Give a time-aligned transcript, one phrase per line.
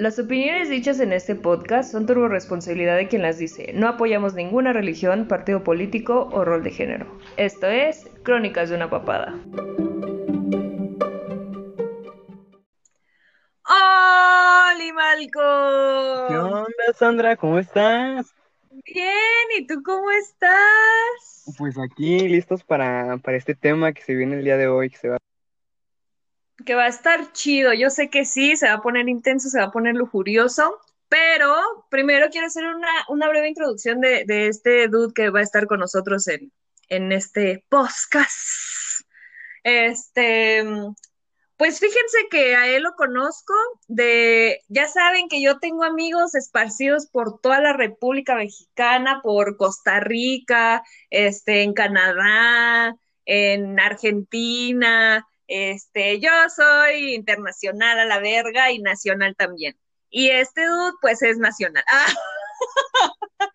[0.00, 3.74] Las opiniones dichas en este podcast son turbo responsabilidad de quien las dice.
[3.74, 7.18] No apoyamos ninguna religión, partido político o rol de género.
[7.36, 9.38] Esto es Crónicas de una papada.
[13.68, 16.28] ¡Hola, Malco!
[16.28, 17.36] ¿Qué onda, Sandra?
[17.36, 18.34] ¿Cómo estás?
[18.70, 19.04] Bien,
[19.58, 21.56] ¿y tú cómo estás?
[21.58, 24.96] Pues aquí listos para, para este tema que se viene el día de hoy, que
[24.96, 25.18] se va
[26.64, 27.72] que va a estar chido.
[27.72, 30.78] Yo sé que sí, se va a poner intenso, se va a poner lujurioso,
[31.08, 31.54] pero
[31.90, 32.64] primero quiero hacer
[33.08, 36.52] una, breve introducción de, este dude que va a estar con nosotros en,
[36.88, 39.04] en este podcast.
[39.62, 40.64] Este,
[41.60, 43.52] pues fíjense que a él lo conozco
[43.86, 50.00] de, ya saben que yo tengo amigos esparcidos por toda la República Mexicana, por Costa
[50.00, 52.96] Rica, este, en Canadá,
[53.26, 59.76] en Argentina, este, yo soy internacional a la verga y nacional también.
[60.08, 61.82] Y este dude, pues es nacional.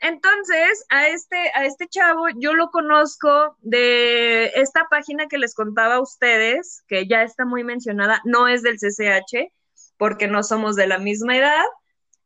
[0.00, 5.94] Entonces, a este, a este chavo yo lo conozco de esta página que les contaba
[5.94, 9.50] a ustedes, que ya está muy mencionada, no es del CCH,
[9.96, 11.64] porque no somos de la misma edad.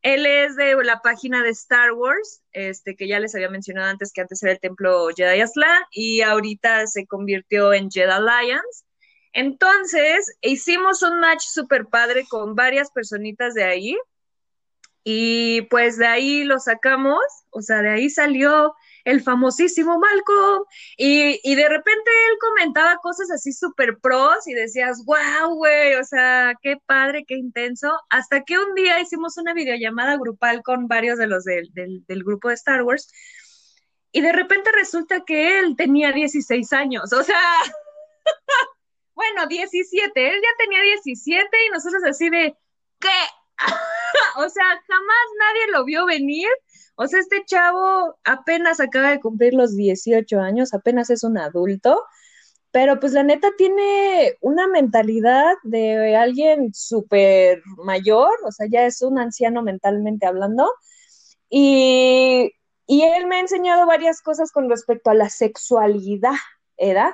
[0.01, 4.11] Él es de la página de Star Wars, este, que ya les había mencionado antes,
[4.11, 8.83] que antes era el templo Jedi Aslan, y ahorita se convirtió en Jedi Alliance.
[9.35, 13.97] Entonces, hicimos un match súper padre con varias personitas de ahí
[15.03, 17.19] y pues de ahí lo sacamos,
[17.49, 20.63] o sea, de ahí salió el famosísimo Malcolm
[20.97, 26.53] y, de repente él comentaba cosas así súper pros y decías, wow, güey, o sea,
[26.61, 31.27] qué padre, qué intenso, hasta que un día hicimos una videollamada grupal con varios de
[31.27, 33.11] los del, del grupo de Star Wars
[34.13, 37.37] y de repente resulta que él tenía 16 años, o sea...
[39.15, 42.55] bueno, 17, él ya tenía 17 y nosotros así de,
[42.99, 43.07] ¿qué?
[44.37, 46.49] o sea, jamás nadie lo vio venir.
[46.95, 52.01] O sea, este chavo apenas acaba de cumplir los 18 años, apenas es un adulto,
[52.71, 59.01] pero pues la neta tiene una mentalidad de alguien súper mayor, o sea, ya es
[59.01, 60.71] un anciano mentalmente hablando.
[61.49, 62.51] Y,
[62.87, 66.35] y él me ha enseñado varias cosas con respecto a la sexualidad,
[66.77, 67.13] ¿verdad?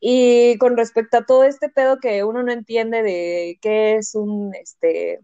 [0.00, 4.54] Y con respecto a todo este pedo que uno no entiende de qué es un,
[4.54, 5.20] este,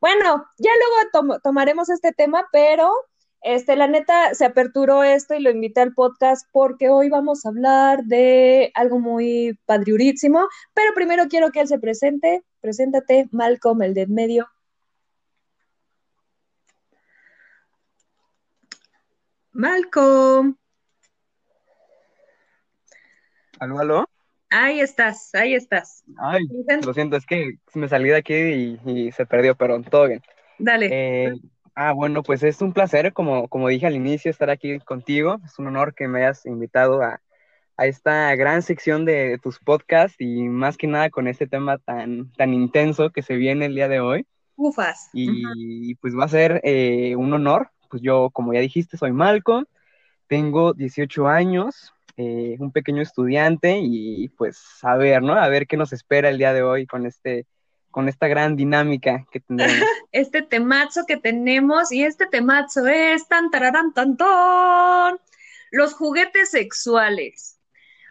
[0.00, 0.70] bueno, ya
[1.10, 2.92] luego tomaremos este tema, pero
[3.42, 7.50] este, la neta se aperturó esto y lo invité al podcast porque hoy vamos a
[7.50, 12.44] hablar de algo muy padriurísimo, pero primero quiero que él se presente.
[12.60, 14.48] Preséntate, Malcolm, el de en medio.
[19.52, 20.56] Malcolm.
[23.58, 24.08] ¿Aló, aló?
[24.50, 26.04] Ahí estás, ahí estás.
[26.18, 26.44] Ay,
[26.84, 30.22] lo siento, es que me salí de aquí y, se perdió, pero todo bien.
[30.58, 30.88] Dale.
[30.90, 31.34] Eh,
[31.74, 35.38] ah, bueno, pues es un placer, como, como dije al inicio, estar aquí contigo.
[35.44, 37.20] Es un honor que me hayas invitado a,
[37.78, 42.54] esta gran sección de tus podcasts y más que nada con este tema tan, tan
[42.54, 44.26] intenso que se viene el día de hoy.
[44.54, 45.10] Ufas.
[45.12, 47.70] Y pues va a ser eh, un honor.
[47.90, 49.66] Pues yo, como ya dijiste, soy Malcolm,
[50.26, 55.34] tengo 18 años, eh, un pequeño estudiante y pues a ver, ¿no?
[55.34, 57.46] A ver qué nos espera el día de hoy con este
[57.90, 59.86] con esta gran dinámica que tendremos.
[60.12, 65.18] este temazo que tenemos y este temazo es tan tararán tan ton,
[65.70, 67.58] los juguetes sexuales.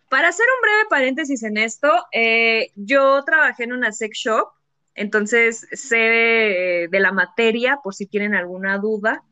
[0.10, 4.50] Para hacer un breve paréntesis en esto, eh, yo trabajé en una sex shop,
[4.94, 9.24] entonces sé de la materia por si tienen alguna duda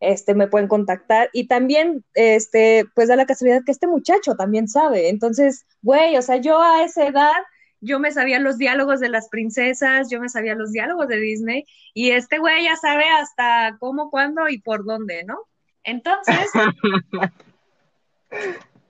[0.00, 1.30] este, me pueden contactar.
[1.32, 5.08] Y también, este, pues da la casualidad que este muchacho también sabe.
[5.08, 7.32] Entonces, güey, o sea, yo a esa edad,
[7.80, 11.64] yo me sabía los diálogos de las princesas, yo me sabía los diálogos de Disney,
[11.94, 15.38] y este güey ya sabe hasta cómo, cuándo y por dónde, ¿no?
[15.84, 16.50] Entonces,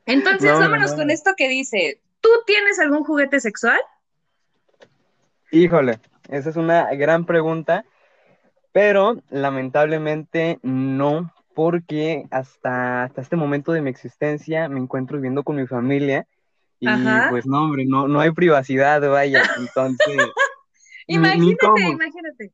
[0.07, 3.81] entonces vámonos con esto que dice, ¿tú tienes algún juguete sexual?
[5.51, 6.01] Híjole,
[6.31, 7.85] esa es una gran pregunta
[8.77, 15.57] pero lamentablemente no, porque hasta, hasta este momento de mi existencia me encuentro viviendo con
[15.57, 16.27] mi familia
[16.79, 16.87] y
[17.31, 20.19] pues no, hombre, no, no hay privacidad, vaya, entonces...
[21.07, 22.53] imagínate, imagínate.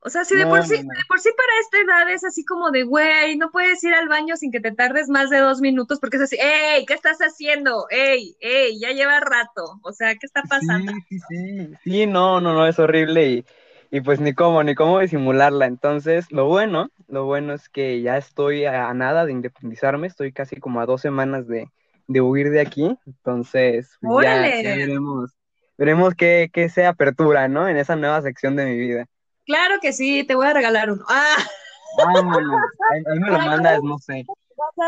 [0.00, 2.72] O sea, si de, por sí, de por sí para esta edad es así como
[2.72, 6.00] de, güey, no puedes ir al baño sin que te tardes más de dos minutos
[6.00, 6.84] porque es así, ¡ey!
[6.86, 7.86] ¿Qué estás haciendo?
[7.90, 8.36] ¡ey!
[8.40, 8.80] ¡ey!
[8.80, 9.78] Ya lleva rato.
[9.82, 10.90] O sea, ¿qué está pasando?
[11.08, 11.74] Sí, sí, sí.
[11.84, 13.44] Sí, no, no, no, es horrible y
[13.90, 15.66] y pues ni cómo, ni cómo disimularla.
[15.66, 20.56] Entonces, lo bueno, lo bueno es que ya estoy a, nada de independizarme, estoy casi
[20.56, 21.68] como a dos semanas de,
[22.20, 25.32] huir de aquí, entonces pues ya, veremos,
[25.76, 27.68] veremos qué, qué se apertura, ¿no?
[27.68, 29.06] En esa nueva sección de mi vida.
[29.46, 31.04] Claro que sí, te voy a regalar uno.
[31.08, 31.36] Ah.
[31.96, 32.60] Vámonos.
[32.92, 34.26] Ahí, ahí me lo mandas, no sé.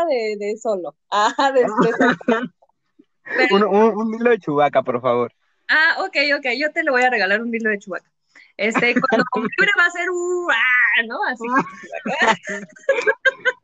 [0.09, 0.95] De, de solo.
[1.09, 1.67] Ah, de, de
[3.51, 5.33] un, un, un hilo de chubaca, por favor.
[5.67, 8.11] Ah, ok, ok, yo te lo voy a regalar un hilo de chubaca.
[8.61, 10.07] Este, cuando vibre va a ser
[10.51, 11.17] ah, ¿no?
[11.25, 11.45] Así.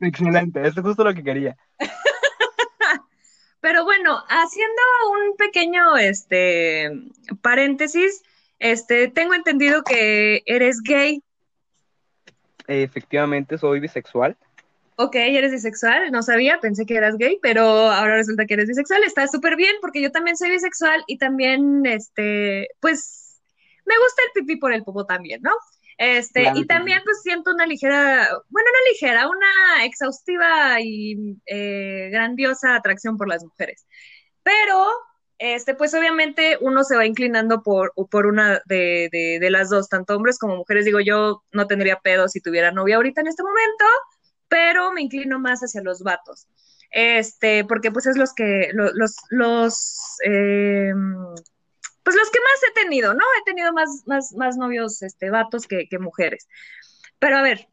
[0.00, 1.56] Excelente, eso es justo lo que quería.
[3.60, 6.90] Pero bueno, haciendo un pequeño este
[7.42, 8.22] paréntesis,
[8.58, 11.22] este, tengo entendido que eres gay.
[12.66, 14.36] Efectivamente, soy bisexual.
[14.96, 19.04] Ok, eres bisexual, no sabía, pensé que eras gay, pero ahora resulta que eres bisexual,
[19.04, 23.17] está súper bien porque yo también soy bisexual y también, este, pues,
[23.88, 25.50] me gusta el pipí por el popo también, ¿no?
[25.96, 32.08] Este, Claro y también pues siento una ligera, bueno, no ligera, una exhaustiva y eh,
[32.12, 33.84] grandiosa atracción por las mujeres.
[34.44, 34.86] Pero,
[35.38, 39.88] este, pues obviamente uno se va inclinando por, por una de, de, de las dos,
[39.88, 40.84] tanto hombres como mujeres.
[40.84, 43.84] Digo, yo no tendría pedo si tuviera novia ahorita en este momento,
[44.48, 46.46] pero me inclino más hacia los vatos.
[46.90, 50.92] Este, porque pues es los que, lo- los, los, eh,
[52.02, 53.24] pues los que más he tenido, ¿no?
[53.40, 56.48] He tenido más, más, más novios, este, vatos que, que mujeres.
[57.18, 57.68] Pero a ver,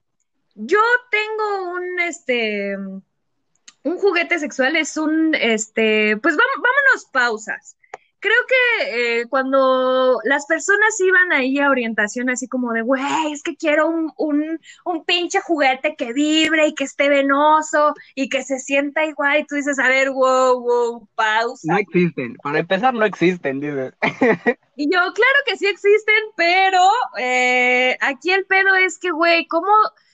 [0.55, 0.79] yo
[1.11, 7.77] tengo un, este, un juguete sexual, es un, este, pues vámonos pausas.
[8.25, 13.43] Creo que eh, cuando las personas iban ahí a orientación así como de, güey, es
[13.43, 18.41] que quiero un, un, un pinche juguete que vibre y que esté venoso y que
[18.43, 21.73] se sienta igual, y tú dices, a ver, wow, wow, pausa.
[21.73, 22.35] No existen.
[22.41, 23.93] Para empezar, no existen, dices.
[24.75, 26.81] Y yo, claro que sí existen, pero
[27.17, 29.67] eh, aquí el pedo es que, güey, ¿cómo?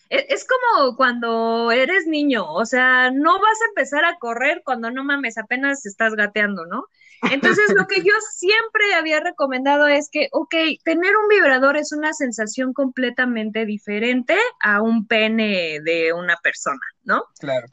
[0.10, 4.92] e- Es como cuando eres niño, o sea, no vas a empezar a correr cuando
[4.92, 6.86] no mames, apenas estás gateando, ¿no?
[7.30, 12.14] Entonces, lo que yo siempre había recomendado es que, ok, tener un vibrador es una
[12.14, 17.26] sensación completamente diferente a un pene de una persona, ¿no?
[17.40, 17.68] Claro.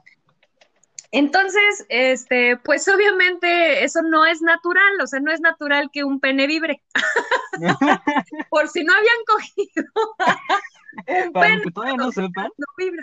[1.10, 6.20] Entonces, este, pues obviamente eso no es natural, o sea, no es natural que un
[6.20, 6.82] pene vibre.
[8.50, 9.86] Por si no habían cogido,
[11.32, 13.02] Para los que todavía no sepan, no vibra.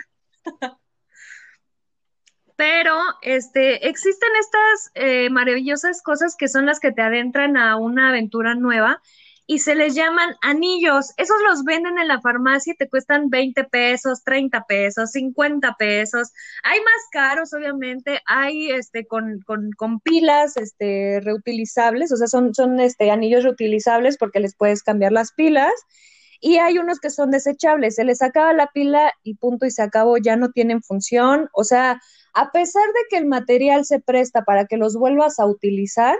[2.56, 8.08] Pero, este, existen estas eh, maravillosas cosas que son las que te adentran a una
[8.08, 9.02] aventura nueva
[9.46, 11.12] y se les llaman anillos.
[11.16, 16.32] Esos los venden en la farmacia y te cuestan 20 pesos, 30 pesos, 50 pesos.
[16.64, 18.20] Hay más caros, obviamente.
[18.26, 24.18] Hay, este, con, con, con pilas, este, reutilizables, o sea, son, son, este, anillos reutilizables
[24.18, 25.72] porque les puedes cambiar las pilas
[26.40, 29.82] y hay unos que son desechables, se les acaba la pila y punto y se
[29.82, 32.00] acabó, ya no tienen función, o sea,
[32.36, 36.16] a pesar de que el material se presta para que los vuelvas a utilizar,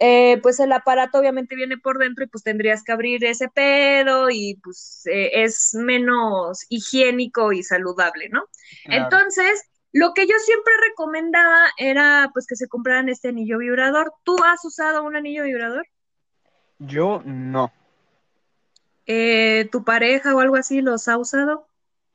[0.00, 4.30] eh, pues el aparato obviamente viene por dentro y pues tendrías que abrir ese pedo
[4.30, 8.44] y pues eh, es menos higiénico y saludable, ¿no?
[8.84, 9.02] Claro.
[9.02, 14.12] Entonces, lo que yo siempre recomendaba era pues que se compraran este anillo vibrador.
[14.22, 15.86] ¿Tú has usado un anillo vibrador?
[16.78, 17.72] yo no.
[19.06, 21.67] Eh, ¿Tu pareja o algo así los ha usado?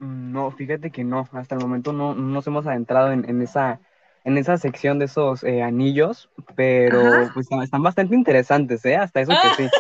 [0.04, 1.28] No, fíjate que no.
[1.32, 3.80] Hasta el momento no, no nos hemos adentrado en, en esa,
[4.24, 7.32] en esa sección de esos eh, anillos, pero Ajá.
[7.34, 8.96] pues están, están bastante interesantes, ¿eh?
[8.96, 9.70] Hasta eso que sí.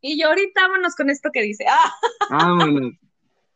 [0.00, 1.64] Y yo ahorita vámonos con esto que dice.
[1.68, 1.92] Ah,
[2.30, 2.92] Vámonos.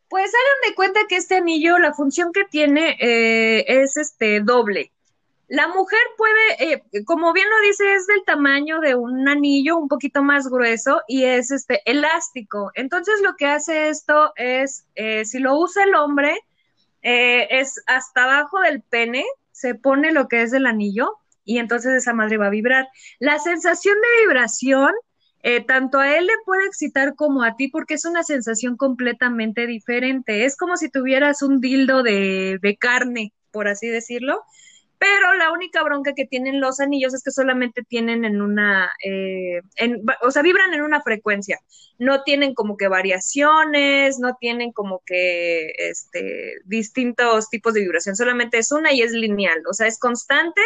[0.09, 4.91] pues hagan de cuenta que este anillo, la función que tiene eh, es este doble.
[5.47, 9.87] La mujer puede, eh, como bien lo dice, es del tamaño de un anillo un
[9.87, 12.71] poquito más grueso y es este elástico.
[12.75, 16.39] Entonces lo que hace esto es, eh, si lo usa el hombre,
[17.01, 21.93] eh, es hasta abajo del pene, se pone lo que es el anillo y entonces
[21.93, 22.87] esa madre va a vibrar.
[23.19, 24.91] La sensación de vibración
[25.43, 29.67] eh, tanto a él le puede excitar como a ti porque es una sensación completamente
[29.67, 30.45] diferente.
[30.45, 34.41] Es como si tuvieras un dildo de, de carne, por así decirlo.
[35.03, 39.61] Pero la única bronca que tienen los anillos es que solamente tienen en una, eh,
[40.21, 41.59] o sea, vibran en una frecuencia.
[41.99, 48.15] No tienen como que variaciones, no tienen como que este, distintos tipos de vibración.
[48.15, 50.61] Solamente es una y es lineal, o sea, es constante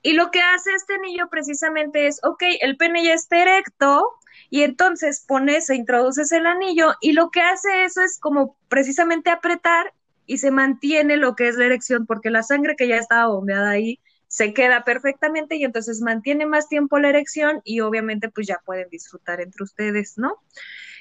[0.00, 4.12] y lo que hace este anillo precisamente es, ok, el pene ya está erecto
[4.48, 9.30] y entonces pones e introduces el anillo y lo que hace eso es como precisamente
[9.30, 9.92] apretar
[10.30, 13.70] y se mantiene lo que es la erección porque la sangre que ya estaba bombeada
[13.70, 18.60] ahí se queda perfectamente y entonces mantiene más tiempo la erección y obviamente pues ya
[18.64, 20.36] pueden disfrutar entre ustedes, ¿no?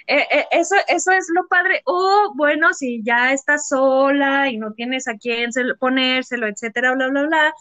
[0.08, 1.84] Eh, eh, eso, eso es lo padre.
[1.86, 7.28] O bueno, si ya estás sola y no tienes a quién ponérselo, etcétera, bla, bla,
[7.28, 7.54] bla,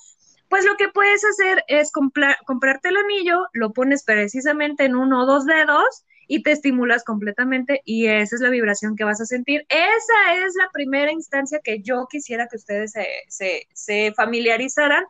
[0.48, 5.26] pues lo que puedes hacer es comprarte el anillo, lo pones precisamente en uno o
[5.26, 9.66] dos dedos y te estimulas completamente y esa es la vibración que vas a sentir.
[9.68, 12.92] Esa es la primera instancia que yo quisiera que ustedes
[13.28, 15.04] se, familiarizaran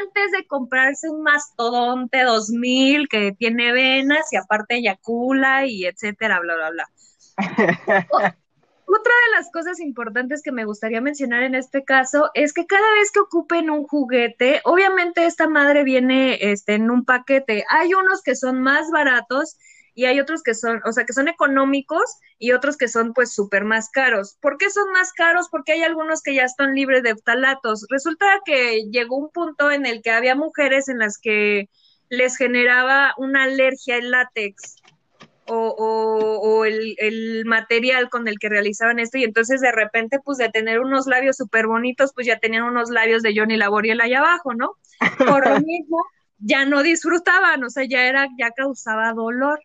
[0.00, 6.56] antes de comprarse un mastodonte 2000 que tiene venas y aparte eyacula y etcétera, bla,
[6.56, 6.88] bla, bla.
[8.90, 12.90] Otra de las cosas importantes que me gustaría mencionar en este caso es que cada
[12.94, 17.64] vez que ocupen un juguete, obviamente esta madre viene este, en un paquete.
[17.68, 19.58] Hay unos que son más baratos
[19.98, 22.04] y hay otros que son, o sea, que son económicos
[22.38, 24.38] y otros que son pues súper más caros.
[24.40, 25.48] ¿Por qué son más caros?
[25.50, 27.84] Porque hay algunos que ya están libres deftalatos.
[27.90, 31.68] Resulta que llegó un punto en el que había mujeres en las que
[32.10, 34.76] les generaba una alergia al látex
[35.46, 40.38] o, o, el, el, material con el que realizaban esto y entonces de repente pues
[40.38, 44.20] de tener unos labios súper bonitos pues ya tenían unos labios de Johnny Laboriel allá
[44.20, 44.76] abajo, ¿no?
[45.18, 46.04] Por lo mismo
[46.38, 49.60] ya no disfrutaban, o sea, ya era, ya causaba dolor.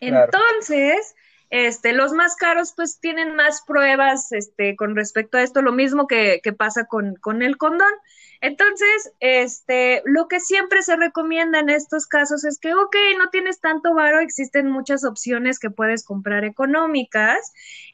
[0.00, 1.14] Entonces,
[1.50, 6.06] este, los más caros pues tienen más pruebas este, con respecto a esto, lo mismo
[6.06, 7.92] que, que pasa con, con el condón.
[8.40, 13.60] Entonces, este, lo que siempre se recomienda en estos casos es que, ok, no tienes
[13.60, 17.52] tanto varo, existen muchas opciones que puedes comprar económicas.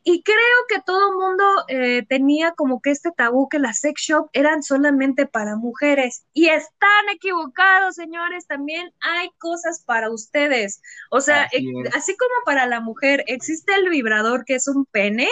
[0.08, 0.36] Y creo
[0.68, 4.62] que todo el mundo eh, tenía como que este tabú que las sex shop eran
[4.62, 6.24] solamente para mujeres.
[6.32, 10.80] Y están equivocados, señores, también hay cosas para ustedes.
[11.10, 11.48] O sea,
[11.92, 15.28] así, como para la mujer existe el vibrador que es un pene,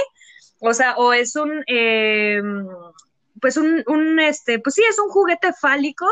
[0.59, 1.63] o sea, o es un...
[1.69, 2.43] Eh,
[3.41, 6.07] pues un, un, este, pues sí, es un juguete fálico,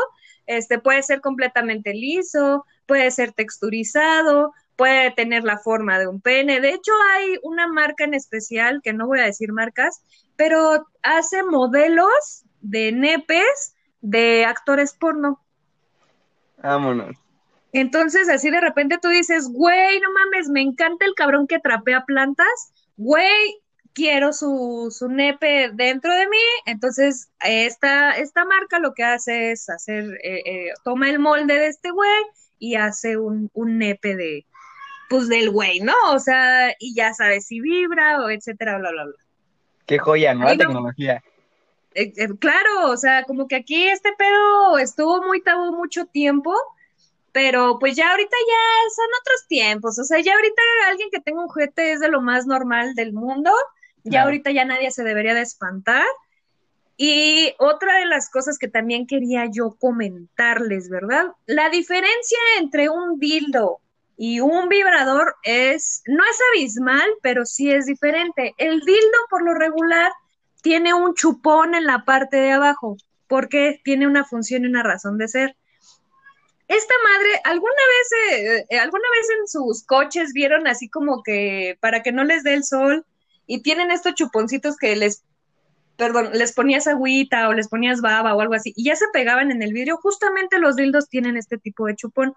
[0.45, 6.61] este, puede ser completamente liso, puede ser texturizado, puede tener la forma de un pene.
[6.61, 10.01] De hecho, hay una marca en especial, que no voy a decir marcas,
[10.35, 15.39] pero hace modelos de nepes de actores porno.
[16.61, 17.15] Vámonos.
[17.71, 22.05] Entonces, así de repente tú dices, güey, no mames, me encanta el cabrón que trapea
[22.05, 22.73] plantas.
[22.97, 23.63] Güey,
[23.93, 29.69] quiero su, su nepe dentro de mí, entonces esta, esta marca lo que hace es
[29.69, 32.23] hacer, eh, eh, toma el molde de este güey
[32.59, 34.45] y hace un, un nepe de,
[35.13, 35.93] pues del güey, ¿no?
[36.11, 39.15] O sea, y ya sabes si vibra o etcétera, bla, bla, bla.
[39.85, 40.45] Qué joya, ¿no?
[40.45, 41.23] La tecnología.
[41.95, 46.53] Eh, claro, o sea, como que aquí este pedo estuvo muy tabú mucho tiempo,
[47.31, 51.41] pero pues ya ahorita ya son otros tiempos, o sea, ya ahorita alguien que tenga
[51.41, 53.51] un juguete es de lo más normal del mundo
[54.03, 56.05] ya ahorita ya nadie se debería de espantar.
[56.95, 61.25] Y otra de las cosas que también quería yo comentarles, ¿verdad?
[61.47, 63.79] La diferencia entre un dildo
[64.25, 68.55] y un vibrador es, no es abismal, pero sí es diferente.
[68.57, 70.13] El dildo por lo regular
[70.61, 72.95] tiene un chupón en la parte de abajo,
[73.27, 75.57] porque tiene una función y una razón de ser.
[76.69, 82.01] Esta madre, ¿alguna vez, eh, alguna vez en sus coches vieron así como que para
[82.01, 83.05] que no les dé el sol,
[83.45, 85.25] y tienen estos chuponcitos que les,
[85.97, 89.51] perdón, les ponías agüita o les ponías baba o algo así y ya se pegaban
[89.51, 89.97] en el vidrio.
[89.97, 92.35] Justamente los dildos tienen este tipo de chupón.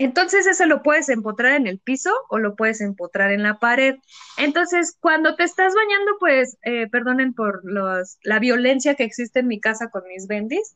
[0.00, 3.96] Entonces ese lo puedes empotrar en el piso o lo puedes empotrar en la pared.
[4.38, 9.48] Entonces cuando te estás bañando, pues eh, perdonen por los, la violencia que existe en
[9.48, 10.74] mi casa con mis bendis,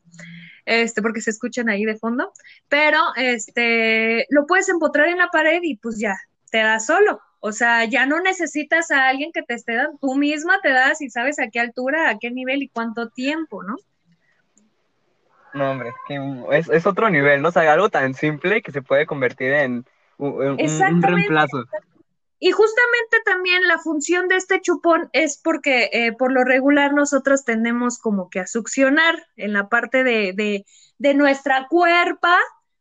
[0.65, 2.31] este, porque se escuchan ahí de fondo,
[2.69, 6.15] pero este, lo puedes empotrar en la pared y pues ya,
[6.51, 7.19] te da solo.
[7.39, 11.01] O sea, ya no necesitas a alguien que te esté dando, tú misma te das
[11.01, 13.75] y sabes a qué altura, a qué nivel y cuánto tiempo, ¿no?
[15.55, 15.93] No, hombre,
[16.51, 17.47] es, es otro nivel, ¿no?
[17.47, 19.85] O sea, algo tan simple que se puede convertir en,
[20.17, 20.57] un,
[21.01, 21.63] reemplazo.
[22.39, 27.45] Y justamente también la función de este chupón es porque eh, por lo regular nosotros
[27.45, 30.65] tendemos como que a succionar en la parte de, de,
[30.97, 32.37] de nuestra cuerpa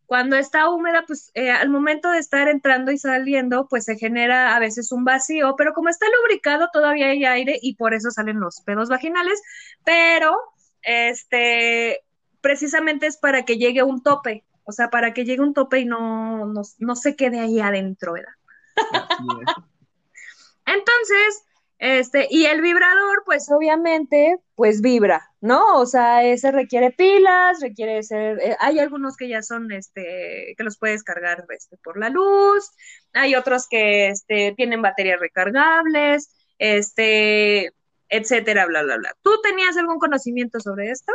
[0.07, 4.57] cuando está húmeda, pues eh, al momento de estar entrando y saliendo, pues se genera
[4.57, 8.41] a veces un vacío, pero como está lubricado todavía hay aire y por eso salen
[8.41, 9.41] los pedos vaginales,
[9.85, 10.37] pero
[10.83, 12.04] este
[12.45, 15.87] precisamente es para que llegue un tope, o sea, para que llegue un tope y
[15.87, 18.35] no, no, no se quede ahí adentro, ¿verdad?
[20.67, 21.43] Entonces,
[21.79, 25.81] este, y el vibrador, pues obviamente, pues vibra, ¿no?
[25.81, 30.65] O sea, ese requiere pilas, requiere ser, eh, hay algunos que ya son, este, que
[30.65, 32.71] los puedes cargar este, por la luz,
[33.15, 37.73] hay otros que, este, tienen baterías recargables, este,
[38.11, 39.17] etcétera, bla, bla, bla.
[39.23, 41.13] ¿Tú tenías algún conocimiento sobre esto?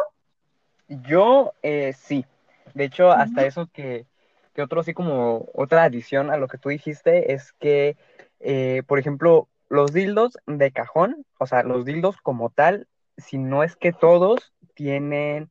[0.89, 2.25] Yo, eh, sí.
[2.73, 4.05] De hecho, hasta eso que,
[4.53, 7.95] que otro, así como otra adición a lo que tú dijiste, es que,
[8.39, 13.63] eh, por ejemplo, los dildos de cajón, o sea, los dildos como tal, si no
[13.63, 15.49] es que todos tienen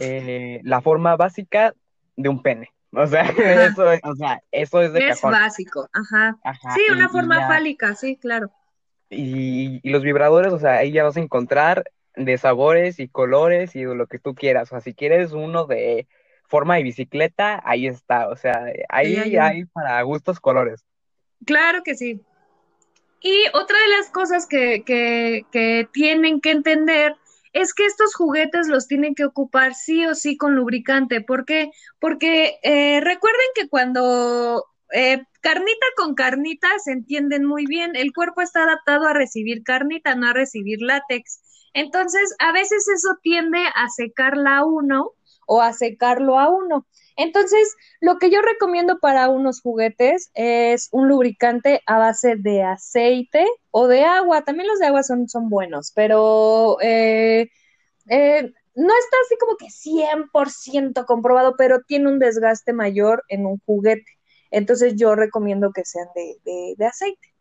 [0.00, 1.74] eh, la forma básica
[2.16, 2.70] de un pene.
[2.92, 3.22] O sea,
[3.72, 6.38] eso, es, o sea, eso es de Es básico, ajá.
[6.74, 8.50] sí, una forma fálica, sí, claro.
[9.10, 11.84] Y, y, los vibradores, o sea, ahí ya vas a encontrar
[12.18, 14.68] de sabores y colores y lo que tú quieras.
[14.68, 16.06] O sea, si quieres uno de
[16.46, 18.28] forma de bicicleta, ahí está.
[18.28, 20.84] O sea, ahí hay para gustos colores.
[21.44, 22.20] Claro que sí.
[23.20, 27.16] Y otra de las cosas que, que, que tienen que entender
[27.52, 31.20] es que estos juguetes los tienen que ocupar sí o sí con lubricante.
[31.20, 31.70] ¿Por qué?
[31.98, 38.42] Porque eh, recuerden que cuando eh, carnita con carnita se entienden muy bien, el cuerpo
[38.42, 41.40] está adaptado a recibir carnita, no a recibir látex.
[41.74, 45.12] Entonces, a veces eso tiende a secarla a uno
[45.46, 46.86] o a secarlo a uno.
[47.16, 53.46] Entonces, lo que yo recomiendo para unos juguetes es un lubricante a base de aceite
[53.70, 54.44] o de agua.
[54.44, 57.50] También los de agua son, son buenos, pero eh,
[58.08, 63.58] eh, no está así como que 100% comprobado, pero tiene un desgaste mayor en un
[63.66, 64.06] juguete.
[64.50, 67.34] Entonces, yo recomiendo que sean de, aceite.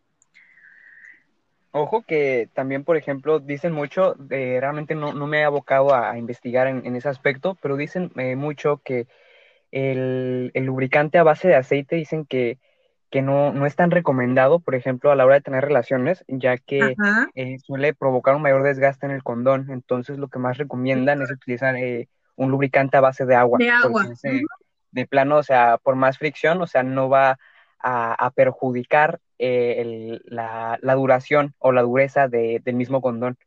[1.77, 6.67] Ojo que también, por ejemplo, dicen mucho, eh, realmente no, me he abocado a, investigar
[6.67, 9.07] en, ese aspecto, pero dicen mucho que
[9.72, 12.60] el, lubricante a base de aceite dicen que,
[13.22, 16.96] no, no, es tan recomendado, por ejemplo, a la hora de tener relaciones, ya que
[17.36, 19.67] eh, suele provocar un mayor desgaste en el condón.
[19.69, 23.57] Entonces, lo que más recomiendan es utilizar eh, un lubricante a base de agua.
[23.60, 24.07] De agua.
[24.91, 27.38] De plano, o sea, por más fricción, o sea, no va
[27.79, 33.38] a, perjudicar eh, la, la, duración o la dureza del mismo condón.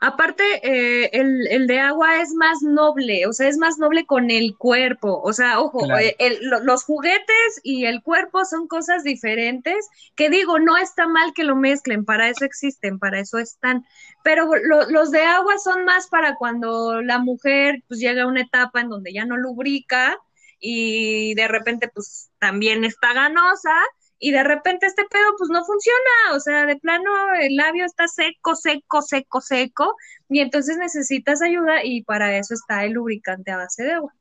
[0.00, 4.56] Aparte, eh, el, de agua es más noble, o sea, es más noble con el
[4.56, 5.20] cuerpo.
[5.22, 10.76] O sea, ojo, eh, los juguetes y el cuerpo son cosas diferentes, que digo, no
[10.76, 13.84] está mal que lo mezclen, para eso existen, para eso están.
[14.22, 18.80] Pero los de agua son más para cuando la mujer pues llega a una etapa
[18.80, 20.18] en donde ya no lubrica
[20.66, 23.74] y de repente pues también está ganosa
[24.18, 28.08] y de repente este pedo pues no funciona, o sea, de plano el labio está
[28.08, 29.94] seco, seco, seco, seco,
[30.30, 34.14] y entonces necesitas ayuda y para eso está el lubricante a base de agua.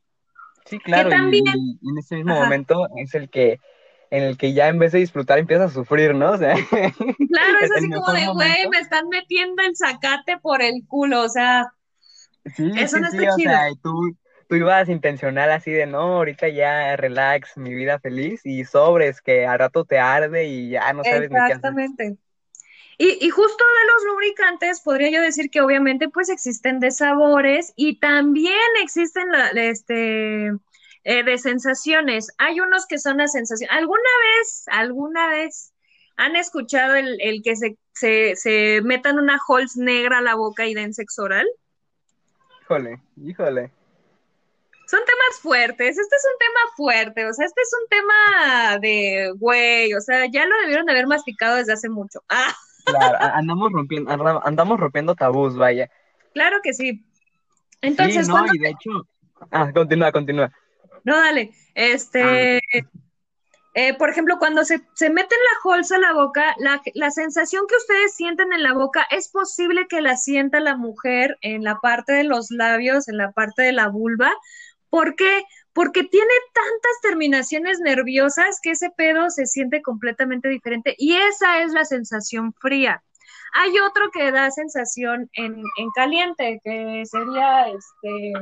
[0.65, 1.45] Sí, claro, también...
[1.55, 3.59] y, en ese mismo momento es el que
[4.09, 6.31] en el que ya en vez de disfrutar empiezas a sufrir, ¿no?
[6.31, 10.83] O sea, claro, es así como de, güey, me están metiendo el zacate por el
[10.87, 11.71] culo, o sea,
[12.53, 13.51] sí, eso no está chido.
[13.51, 14.17] O sea, tú,
[14.53, 19.47] tú ibas intencional así de, no, ahorita ya relax, mi vida feliz, y sobres que
[19.47, 21.55] al rato te arde y ya no sabes ni qué hacer.
[21.55, 22.17] Exactamente.
[22.99, 27.73] Y, y, justo de los lubricantes, podría yo decir que obviamente pues existen de sabores
[27.75, 30.49] y también existen la, este,
[31.03, 32.27] eh, de sensaciones.
[32.37, 33.75] Hay unos que son las sensaciones.
[33.75, 35.73] ¿Alguna vez, alguna vez
[36.15, 40.67] han escuchado el, el que se, se, se metan una Halls negra a la boca
[40.67, 41.47] y den sexo oral?
[42.61, 43.71] Híjole, híjole
[44.93, 49.33] son temas fuertes, este es un tema fuerte, o sea, este es un tema de
[49.37, 52.23] güey, o sea, ya lo debieron de haber masticado desde hace mucho.
[52.85, 52.91] Ah.
[52.91, 54.11] Claro, andamos rompiendo,
[54.43, 55.89] andamos rompiendo tabús, vaya.
[56.33, 57.01] Claro que sí.
[57.81, 58.89] Entonces, sí, no, y de hecho,
[59.51, 60.51] ah, continúa, continúa.
[61.05, 62.59] No, dale, este, ah.
[63.73, 67.63] eh, por ejemplo, cuando se, se meten la holza a la boca, la, la sensación
[67.69, 71.79] que ustedes sienten en la boca es posible que la sienta la mujer en la
[71.79, 74.33] parte de los labios, en la parte de la vulva,
[74.93, 75.43] ¿Por qué?
[75.73, 81.73] Porque tiene tantas terminaciones nerviosas que ese pedo se siente completamente diferente y esa es
[81.73, 83.03] la sensación fría.
[83.55, 85.63] Hay otro que da sensación en,
[85.95, 88.33] caliente, que sería este,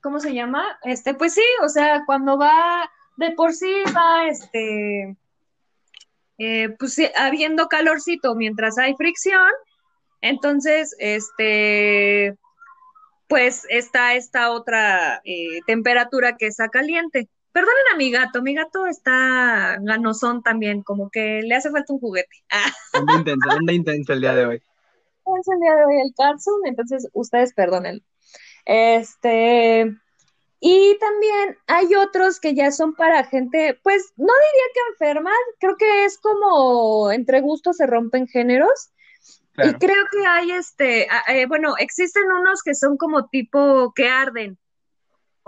[0.00, 0.78] ¿cómo se llama?
[0.84, 5.16] Este, pues sí, o sea, cuando va, de por sí va, este,
[6.38, 9.50] eh, pues habiendo calorcito mientras hay fricción,
[10.20, 12.38] entonces, este,
[13.28, 17.28] pues está esta otra eh, temperatura que está caliente.
[17.52, 22.00] Perdonen a mi gato, mi gato está ganosón también, como que le hace falta un
[22.00, 22.44] juguete.
[22.92, 24.56] Anda intenso, anda intenso el día de hoy.
[24.56, 28.04] Es el día de hoy el Carson, entonces ustedes perdonen.
[28.64, 29.90] Este,
[30.60, 35.76] y también hay otros que ya son para gente, pues no diría que enferma, creo
[35.76, 38.90] que es como entre gustos se rompen géneros.
[39.58, 44.58] Y creo que hay este, eh, bueno, existen unos que son como tipo que arden.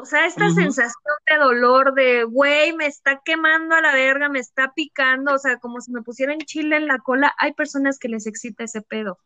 [0.00, 4.38] O sea, esta sensación de dolor de, güey, me está quemando a la verga, me
[4.38, 8.08] está picando, o sea, como si me pusieran chile en la cola, hay personas que
[8.08, 9.18] les excita ese pedo.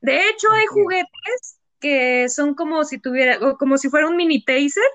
[0.00, 4.90] De hecho, hay juguetes que son como si tuviera, como si fuera un mini taser.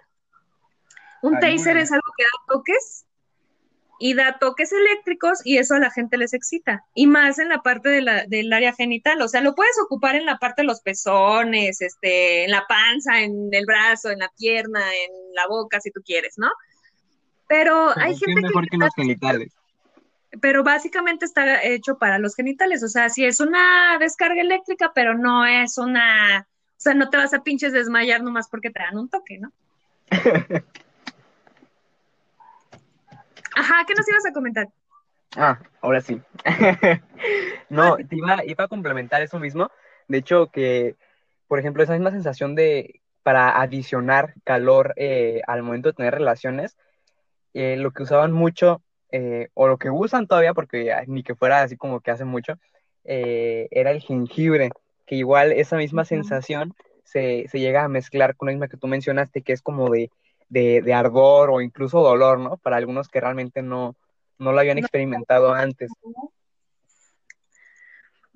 [1.21, 3.05] Un taser es algo que da toques
[4.05, 6.83] y da toques eléctricos y eso a la gente les excita.
[6.93, 9.21] Y más en la parte de la, del área genital.
[9.21, 13.21] O sea, lo puedes ocupar en la parte de los pezones, este, en la panza,
[13.21, 16.51] en el brazo, en la pierna, en la boca, si tú quieres, ¿no?
[17.47, 19.53] Pero, hay gente mejor que, los genitales.
[20.41, 22.83] Pero básicamente está hecho para los genitales.
[22.83, 26.45] O sea, sí es una descarga eléctrica, pero no es una.
[26.71, 29.53] O sea, no te vas a pinches desmayar nomás porque te dan un toque, ¿no?
[33.55, 34.67] Ajá, ¿qué nos ibas a comentar?
[35.35, 36.21] Ah, ahora sí.
[37.69, 39.69] no, te iba, a complementar eso mismo.
[40.07, 40.95] De hecho, que,
[41.47, 46.77] por ejemplo, esa misma sensación de, para adicionar calor eh, al momento de tener relaciones,
[47.53, 51.61] eh, lo que usaban mucho, eh, o lo que usan todavía, porque ni que fuera
[51.61, 52.59] así como que hace mucho,
[53.05, 54.69] era el jengibre,
[55.05, 58.87] que igual esa misma sensación se, se, llega a mezclar con la misma que tú
[58.87, 60.09] mencionaste, que es como de
[60.49, 62.57] de, ardor o incluso dolor, ¿no?
[62.57, 63.95] Para algunos que realmente no,
[64.37, 65.91] no lo habían experimentado antes.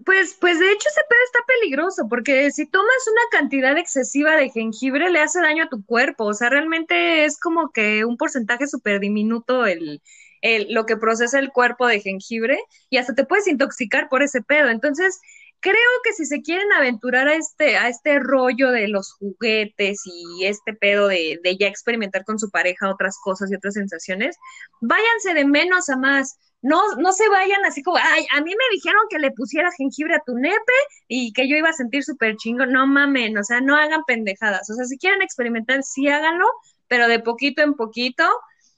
[0.06, 4.50] Pues, pues de hecho ese pedo está peligroso, porque si tomas una cantidad excesiva de
[4.50, 8.68] jengibre le hace daño a tu cuerpo, o sea, realmente es como que un porcentaje
[8.68, 10.02] súper diminuto el,
[10.42, 14.42] el, lo que procesa el cuerpo de jengibre y hasta te puedes intoxicar por ese
[14.42, 14.70] pedo.
[14.70, 15.20] Entonces,
[15.60, 20.46] creo que si se quieren aventurar a este, a este rollo de los juguetes y
[20.46, 24.38] este pedo de, de ya experimentar con su pareja otras cosas y otras sensaciones,
[24.82, 26.38] váyanse de menos a más.
[26.62, 30.16] No, no se vayan así como, ay, a mí me dijeron que le pusiera jengibre
[30.16, 30.74] a tu nepe
[31.08, 32.66] y que yo iba a sentir súper chingo.
[32.66, 34.70] No mamen, o sea, no hagan pendejadas.
[34.70, 36.46] O sea, si quieren experimentar, sí háganlo,
[36.88, 38.24] pero de poquito en poquito.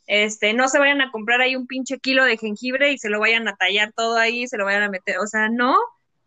[0.07, 3.19] Este, no se vayan a comprar ahí un pinche kilo de jengibre y se lo
[3.19, 5.77] vayan a tallar todo ahí, se lo vayan a meter, o sea, no,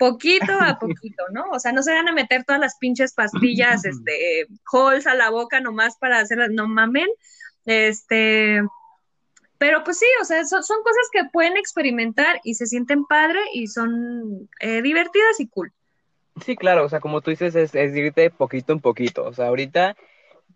[0.02, 1.44] poquito a poquito, ¿no?
[1.52, 5.30] O sea, no se van a meter todas las pinches pastillas, este, holes a la
[5.30, 7.08] boca nomás para hacerlas, no mamen,
[7.66, 8.62] este,
[9.58, 13.68] pero pues sí, o sea, son, cosas que pueden experimentar y se sienten padre y
[13.68, 15.72] son eh, divertidas y cool.
[16.44, 19.46] Sí, claro, o sea, como tú dices, es, es irte poquito en poquito, o sea,
[19.46, 19.96] ahorita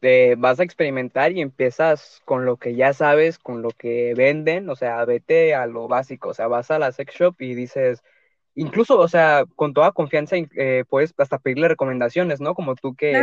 [0.01, 4.69] te vas a experimentar y empiezas con lo que ya sabes, con lo que venden,
[4.69, 8.03] o sea, vete a lo básico, o sea, vas a la sex shop y dices,
[8.57, 12.55] incluso, o sea, con toda confianza eh, puedes hasta pedirle recomendaciones, ¿no?
[12.55, 13.15] Como tú que,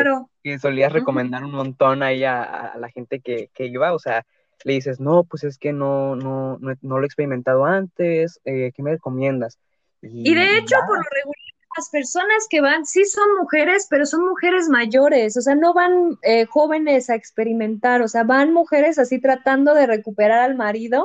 [0.59, 4.25] solías recomendar un montón ahí a, la gente que, iba, o sea,
[4.63, 8.83] le dices, no, pues es que no, no, no, lo he experimentado antes, eh, ¿qué
[8.83, 9.59] me recomiendas?
[10.01, 11.35] Y, de hecho, por lo regular,
[11.75, 16.19] las personas que van sí son mujeres, pero son mujeres mayores, o sea, no van
[16.21, 21.03] eh, jóvenes a experimentar, o sea, van mujeres así tratando de recuperar al marido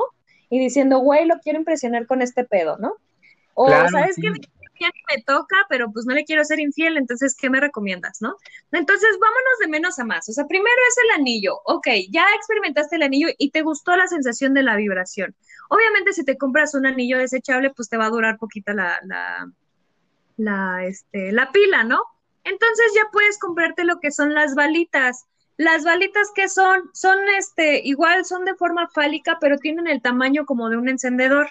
[0.49, 2.97] y diciendo, güey, lo quiero impresionar con este pedo, ¿no?
[3.53, 4.31] O, ¿sabes qué?
[4.79, 8.37] Ya me toca, pero pues no le quiero ser infiel, entonces, ¿qué me recomiendas, no?
[8.71, 10.29] Entonces, vámonos de menos a más.
[10.29, 11.59] O sea, primero es el anillo.
[11.65, 15.35] Ok, ya experimentaste el anillo y te gustó la sensación de la vibración.
[15.69, 19.51] Obviamente, si te compras un anillo desechable, pues te va a durar poquita la, la,
[20.37, 22.01] la, este, la pila, ¿no?
[22.43, 25.25] Entonces ya puedes comprarte lo que son las balitas.
[25.57, 30.45] Las balitas que son, son este, igual son de forma fálica, pero tienen el tamaño
[30.45, 31.49] como de un encendedor.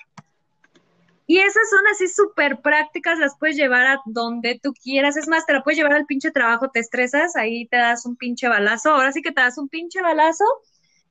[1.31, 5.19] Y esas son así súper prácticas, las puedes llevar a donde tú quieras.
[5.19, 8.17] Es más, te la puedes llevar al pinche trabajo, te estresas, ahí te das un
[8.17, 8.93] pinche balazo.
[8.93, 10.45] Ahora sí que te das un pinche balazo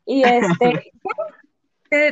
[0.08, 0.92] y este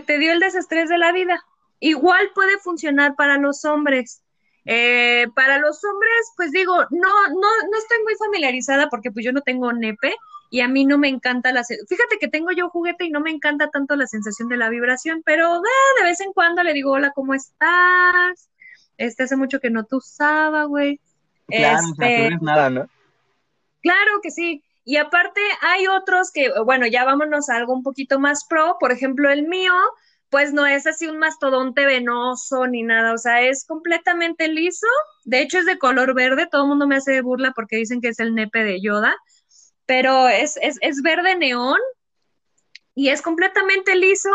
[0.06, 1.44] te, dio el desestrés de la vida.
[1.80, 4.22] Igual puede funcionar para los hombres.
[4.66, 9.32] Eh, para los hombres, pues digo, no, no, no estoy muy familiarizada porque pues yo
[9.32, 10.14] no tengo nepe,
[10.56, 11.66] y a mí no me encanta la...
[11.66, 15.22] Fíjate que tengo yo juguete y no me encanta tanto la sensación de la vibración,
[15.26, 18.50] pero de vez en cuando le digo, hola, ¿cómo estás?
[18.98, 21.02] Este hace mucho que no te usaba, güey.
[21.48, 22.88] Claro, este, no nada, ¿no?
[23.82, 24.64] Claro que sí.
[24.86, 28.78] Y aparte hay otros que, bueno, ya vámonos a algo un poquito más pro.
[28.80, 29.74] Por ejemplo, el mío,
[30.30, 34.88] pues no es así un mastodonte venoso ni nada, o sea, es completamente liso.
[35.26, 36.48] De hecho, es de color verde.
[36.50, 39.18] Todo el mundo me hace burla porque dicen que es el nepe de Yoda
[39.86, 41.80] pero es, es, es verde neón
[42.94, 44.30] y es completamente liso,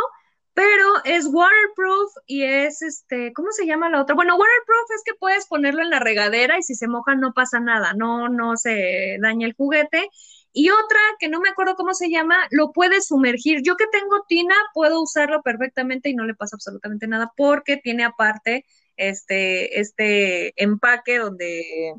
[0.54, 4.14] pero es waterproof y es este, ¿cómo se llama la otra?
[4.14, 7.60] Bueno, waterproof es que puedes ponerlo en la regadera y si se moja no pasa
[7.60, 10.08] nada, no, no se daña el juguete.
[10.52, 13.62] Y otra que no me acuerdo cómo se llama, lo puedes sumergir.
[13.62, 18.04] Yo que tengo tina, puedo usarlo perfectamente y no le pasa absolutamente nada porque tiene
[18.04, 21.94] aparte este, este empaque donde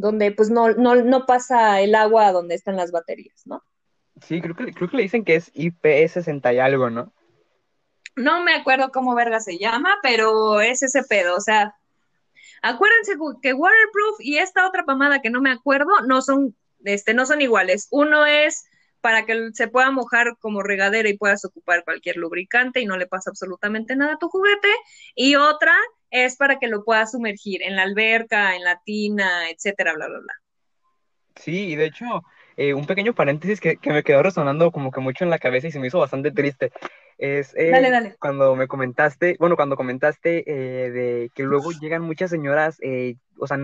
[0.00, 3.62] donde pues no, no, no pasa el agua donde están las baterías, ¿no?
[4.22, 7.12] Sí, creo que, creo que le dicen que es IP60 y algo, ¿no?
[8.16, 11.74] No me acuerdo cómo verga se llama, pero es ese pedo, o sea,
[12.62, 17.24] acuérdense que waterproof y esta otra pamada que no me acuerdo no son, este, no
[17.26, 17.88] son iguales.
[17.90, 18.64] Uno es
[19.00, 23.06] para que se pueda mojar como regadera y puedas ocupar cualquier lubricante y no le
[23.06, 24.68] pasa absolutamente nada a tu juguete.
[25.14, 25.74] Y otra
[26.10, 30.18] es para que lo puedas sumergir en la alberca, en la tina, etcétera, bla, bla,
[30.18, 30.34] bla.
[31.36, 32.22] Sí, y de hecho,
[32.56, 35.72] eh, un pequeño paréntesis que, me quedó resonando como que mucho en la cabeza y
[35.72, 36.72] se me hizo bastante triste.
[37.16, 42.78] Es eh, cuando me comentaste, bueno, cuando comentaste eh, de que luego llegan muchas señoras,
[43.38, 43.58] o sea,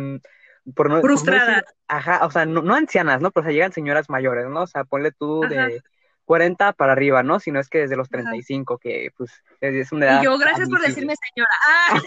[0.74, 1.64] por no, frustradas.
[1.88, 3.30] ajá, o sea, no, ancianas, ¿no?
[3.30, 4.62] Pero o sea, llegan señoras mayores, ¿no?
[4.62, 5.80] O sea, ponle tú de
[6.26, 7.40] 40 para arriba, ¿no?
[7.40, 10.20] Si no es que desde los 35, que pues es una edad.
[10.20, 11.50] Y yo, gracias por decirme señora.
[11.68, 12.00] Ah.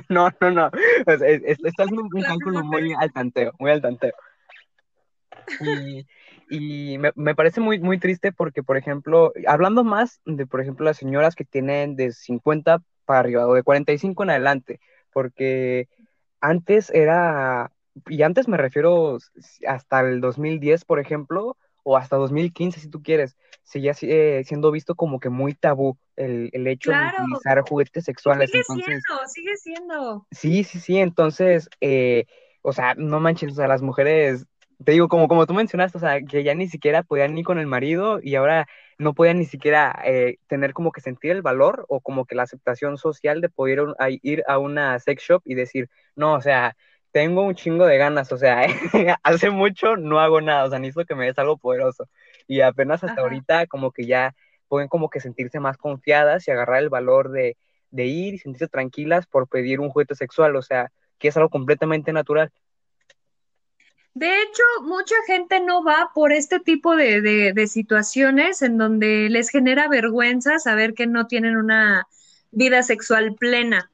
[0.08, 0.70] no, no, no.
[1.06, 4.12] Estás un, un cálculo muy al tanteo, muy al tanteo.
[5.60, 6.06] Y,
[6.50, 10.84] y me, me, parece muy, muy triste porque, por ejemplo, hablando más de, por ejemplo,
[10.84, 14.80] las señoras que tienen de 50 para arriba o de 45 en adelante,
[15.12, 15.88] porque
[16.40, 17.72] antes era,
[18.06, 19.18] y antes me refiero
[19.66, 24.96] hasta el 2010, por ejemplo, o hasta 2015 si tú quieres, seguía eh, siendo visto
[24.96, 28.50] como que muy tabú el, el hecho de utilizar juguetes sexuales.
[28.50, 30.26] Sigue siendo, sigue siendo.
[30.32, 32.26] Sí, sí, sí, entonces, eh,
[32.62, 34.46] o sea, no manches, o sea, las mujeres,
[34.84, 37.58] te digo, como, como tú mencionaste, o sea, que ya ni siquiera podían ir con
[37.58, 38.66] el marido y ahora
[38.98, 42.44] no podían ni siquiera eh, tener como que sentir el valor o como que la
[42.44, 43.80] aceptación social de poder
[44.22, 46.76] ir a una sex shop y decir, no, o sea,
[47.14, 48.66] tengo un chingo de ganas, o sea,
[49.22, 52.08] hace mucho no hago nada, o sea, necesito que me des algo poderoso.
[52.48, 54.34] Y apenas hasta ahorita como que ya
[54.66, 57.56] pueden como que sentirse más confiadas y agarrar el valor de,
[57.92, 61.50] de ir y sentirse tranquilas por pedir un juguete sexual, o sea, que es algo
[61.50, 62.50] completamente natural.
[64.14, 69.28] De hecho, mucha gente no va por este tipo de, de, de, situaciones en donde
[69.30, 72.08] les genera vergüenza saber que no tienen una
[72.50, 73.92] vida sexual plena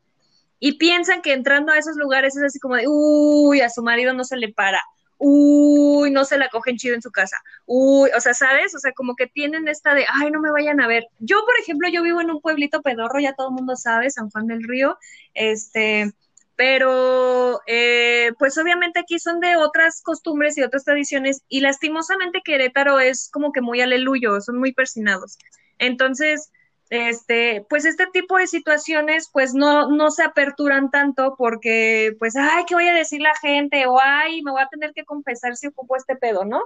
[0.60, 4.12] y piensan que entrando a esos lugares es así como de, uy, a su marido
[4.12, 4.80] no se le para,
[5.18, 8.74] uy, no se la cogen chido en su casa, uy, o sea, ¿sabes?
[8.74, 11.08] O sea, como que tienen esta de, ay, no me vayan a ver.
[11.18, 14.30] Yo, por ejemplo, yo vivo en un pueblito pedorro, ya todo el mundo sabe, San
[14.30, 14.98] Juan del Río,
[15.34, 16.12] este,
[16.56, 23.00] pero eh, pues obviamente aquí son de otras costumbres y otras tradiciones y lastimosamente Querétaro
[23.00, 25.38] es como que muy aleluyo, son muy persinados.
[25.78, 26.50] Entonces,
[26.90, 32.64] este, pues este tipo de situaciones pues no, no se aperturan tanto porque pues, ay,
[32.66, 33.86] ¿qué voy a decir la gente?
[33.86, 36.60] O ay, me voy a tener que confesar si ocupo este pedo, ¿no?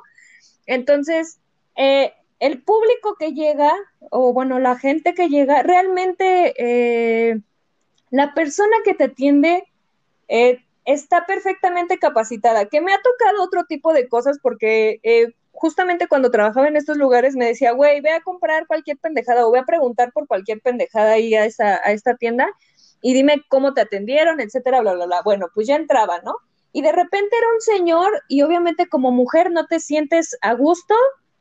[0.64, 1.38] Entonces,
[1.76, 3.70] eh, el público que llega,
[4.10, 7.40] o bueno, la gente que llega, realmente eh,
[8.10, 9.64] la persona que te atiende
[10.28, 15.00] eh, está perfectamente capacitada, que me ha tocado otro tipo de cosas porque
[15.54, 19.50] justamente cuando trabajaba en estos lugares me decía, güey, ve a comprar cualquier pendejada o
[19.50, 22.48] ve a preguntar por cualquier pendejada ahí a, esa, a esta tienda
[23.00, 25.22] y dime cómo te atendieron, etcétera, bla, bla, bla.
[25.22, 26.34] Bueno, pues ya entraba, ¿no?
[26.72, 30.94] Y de repente era un señor y obviamente como mujer no te sientes a gusto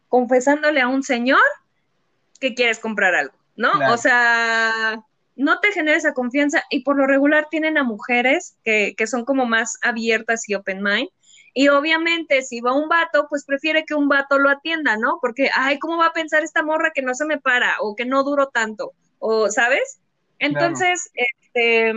[0.10, 1.40] confesándole a un señor
[2.40, 3.72] que quieres comprar algo, ¿no?
[3.92, 5.04] O sea,
[5.36, 9.26] no te genera esa confianza y por lo regular tienen a mujeres que, que son
[9.26, 11.10] como más abiertas y open mind
[11.54, 15.20] y obviamente, si va un vato, pues prefiere que un vato lo atienda, ¿no?
[15.22, 18.06] Porque, ay, ¿cómo va a pensar esta morra que no se me para o que
[18.06, 18.94] no duro tanto?
[19.20, 20.00] O, ¿sabes?
[20.40, 21.94] Entonces, este,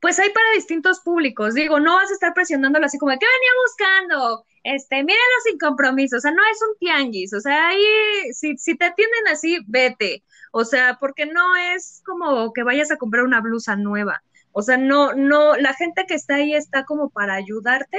[0.00, 1.54] pues hay para distintos públicos.
[1.54, 4.44] Digo, no vas a estar presionándolo así como, ¿qué venía buscando?
[4.64, 6.18] Este, mírenlo sin compromiso.
[6.18, 7.32] O sea, no es un tianguis.
[7.32, 10.22] O sea, ahí, si, si te atienden así, vete.
[10.52, 14.22] O sea, porque no es como que vayas a comprar una blusa nueva.
[14.52, 17.98] O sea, no, no, la gente que está ahí está como para ayudarte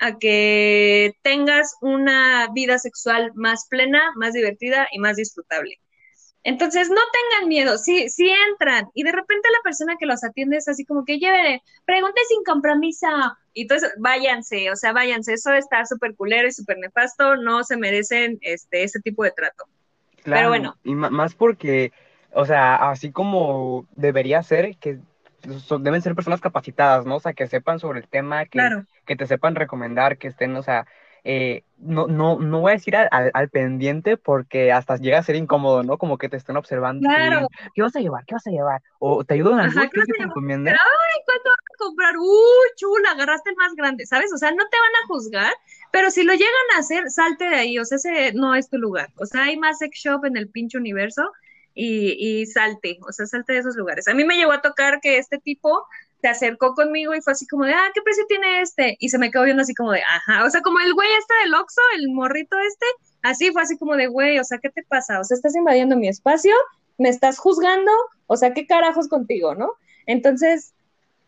[0.00, 5.78] a que tengas una vida sexual más plena, más divertida y más disfrutable.
[6.42, 8.88] Entonces, no tengan miedo, sí, sí entran.
[8.94, 12.42] Y de repente la persona que los atiende es así como que llévele, pregunte sin
[12.44, 13.08] compromiso.
[13.52, 15.34] Y entonces, váyanse, o sea, váyanse.
[15.34, 17.36] Eso está súper culero y súper nefasto.
[17.36, 19.64] No se merecen este, ese tipo de trato.
[20.24, 20.76] Pero bueno.
[20.82, 21.92] Y más porque,
[22.32, 24.98] o sea, así como debería ser, que
[25.80, 27.16] deben ser personas capacitadas, ¿no?
[27.16, 28.60] O sea, que sepan sobre el tema, que,
[29.06, 30.86] que te sepan recomendar, que estén, o sea,
[31.24, 35.82] eh, no, no, no voy a decir al, pendiente porque hasta llega a ser incómodo,
[35.82, 35.98] ¿no?
[35.98, 37.08] Como que te estén observando.
[37.08, 37.48] Claro.
[37.74, 38.24] ¿Qué vas a llevar?
[38.26, 38.82] ¿Qué vas a llevar?
[38.98, 40.74] O te ayudan a algo que te recomienden.
[40.74, 42.16] Ay, ¿cuánto vas a comprar?
[42.16, 44.32] Uy, chula, agarraste el más grande, ¿sabes?
[44.32, 45.52] O sea, no te van a juzgar,
[45.90, 48.78] pero si lo llegan a hacer, salte de ahí, o sea, ese no es tu
[48.78, 49.08] lugar.
[49.16, 51.30] O sea, hay más sex shop en el pinche universo
[51.74, 54.08] y, salte, o sea, salte de esos lugares.
[54.08, 55.86] A mí me llegó a tocar que este tipo
[56.20, 58.96] se acercó conmigo y fue así como de, ah, ¿qué precio tiene este?
[59.00, 61.34] Y se me quedó viendo así como de, ajá, o sea, como el güey este
[61.42, 62.86] del Oxxo, el morrito este,
[63.22, 65.20] así fue así como de, güey, o sea, ¿qué te pasa?
[65.20, 66.54] O sea, estás invadiendo mi espacio,
[66.98, 67.90] me estás juzgando,
[68.26, 69.72] o sea, ¿qué carajos contigo, no?
[70.06, 70.74] Entonces,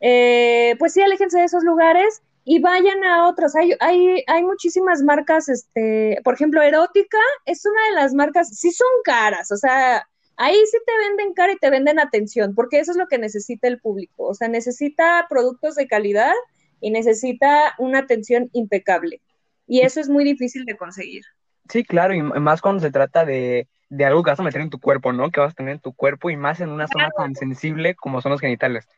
[0.01, 3.55] eh, pues sí, aléjense de esos lugares y vayan a otros.
[3.55, 8.71] Hay, hay, hay muchísimas marcas, este, por ejemplo, Erótica es una de las marcas, sí
[8.73, 12.93] son caras, o sea, ahí sí te venden cara y te venden atención, porque eso
[12.93, 16.33] es lo que necesita el público, o sea, necesita productos de calidad
[16.81, 19.21] y necesita una atención impecable.
[19.67, 21.25] Y eso es muy difícil de conseguir.
[21.69, 24.71] Sí, claro, y más cuando se trata de, de algo que vas a meter en
[24.71, 25.31] tu cuerpo, ¿no?
[25.31, 28.21] Que vas a tener en tu cuerpo y más en una zona tan sensible como
[28.21, 28.89] son los genitales.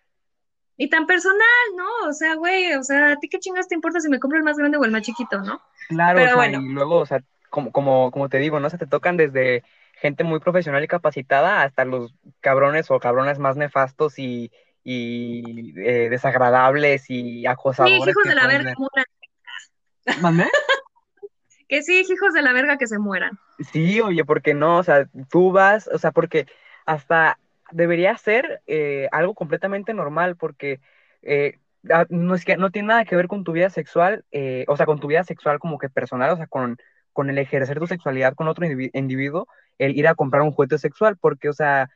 [0.76, 1.38] Y tan personal,
[1.76, 2.08] ¿no?
[2.08, 4.44] O sea, güey, o sea, ¿a ti qué chingas te importa si me compro el
[4.44, 5.60] más grande o el más chiquito, no?
[5.88, 6.60] Claro, Pero bueno.
[6.60, 8.70] y luego, o sea, como, como, como te digo, ¿no?
[8.70, 9.62] Se te tocan desde
[10.04, 16.10] gente muy profesional y capacitada hasta los cabrones o cabrones más nefastos y, y eh,
[16.10, 18.04] desagradables y acosadores.
[18.04, 20.50] Sí, hijos de la verga que mueran.
[21.70, 23.38] que sí, hijos de la verga que se mueran.
[23.72, 26.48] Sí, oye, porque no, o sea, tú vas, o sea, porque
[26.84, 27.38] hasta
[27.70, 30.80] debería ser eh, algo completamente normal porque
[31.22, 34.66] eh, ah, no, es que, no tiene nada que ver con tu vida sexual, eh,
[34.68, 36.76] o sea, con tu vida sexual como que personal, o sea, con,
[37.14, 39.48] con el ejercer tu sexualidad con otro individuo,
[39.78, 41.88] el ir a comprar un juguete sexual, porque, o sea,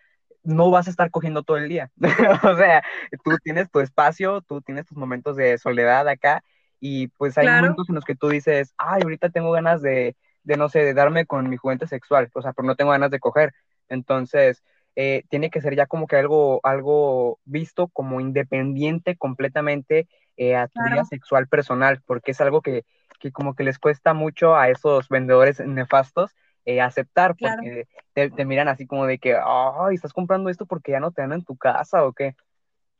[0.44, 1.90] no vas a estar cogiendo todo el día.
[2.44, 2.82] o sea,
[3.22, 6.42] tú tienes tu espacio, tú tienes tus momentos de soledad acá,
[6.80, 10.56] y pues hay momentos en los que tú dices, ay, ahorita tengo ganas de, de,
[10.56, 13.18] no sé, de darme con mi juguete sexual, o sea, pero no tengo ganas de
[13.18, 13.52] coger.
[13.88, 14.62] Entonces,
[14.94, 20.68] eh, tiene que ser ya como que algo, algo visto como independiente completamente eh, a
[20.68, 22.84] tu vida sexual personal, porque es algo que,
[23.18, 28.68] que, como que les cuesta mucho a esos vendedores nefastos eh, aceptar, porque te, miran
[28.68, 31.56] así como de que, ay, estás comprando esto porque ya no te dan en tu
[31.56, 32.34] casa o qué.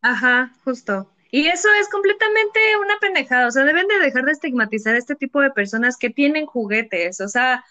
[0.01, 1.11] Ajá, justo.
[1.31, 5.17] Y eso es completamente una pendejada, o sea, deben de dejar de estigmatizar a este
[5.17, 7.63] tipo de personas que tienen juguetes, o sea,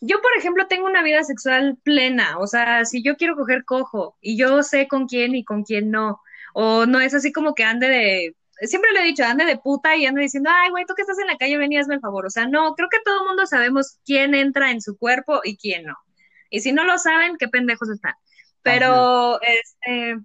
[0.00, 4.16] yo, por ejemplo, tengo una vida sexual plena, o sea, si yo quiero coger cojo.
[4.20, 6.20] Y yo sé con quién y con quién no,
[6.54, 9.96] o no es así como que ande de, siempre le he dicho, ande de puta
[9.96, 12.00] y ande diciendo, ay, güey, tú que estás en la calle, ven y hazme el
[12.00, 15.40] favor, o sea, no, creo que todo el mundo sabemos quién entra en su cuerpo
[15.44, 15.96] y quién no.
[16.50, 18.14] Y si no lo saben, qué pendejos están.
[18.62, 20.18] Pero, este,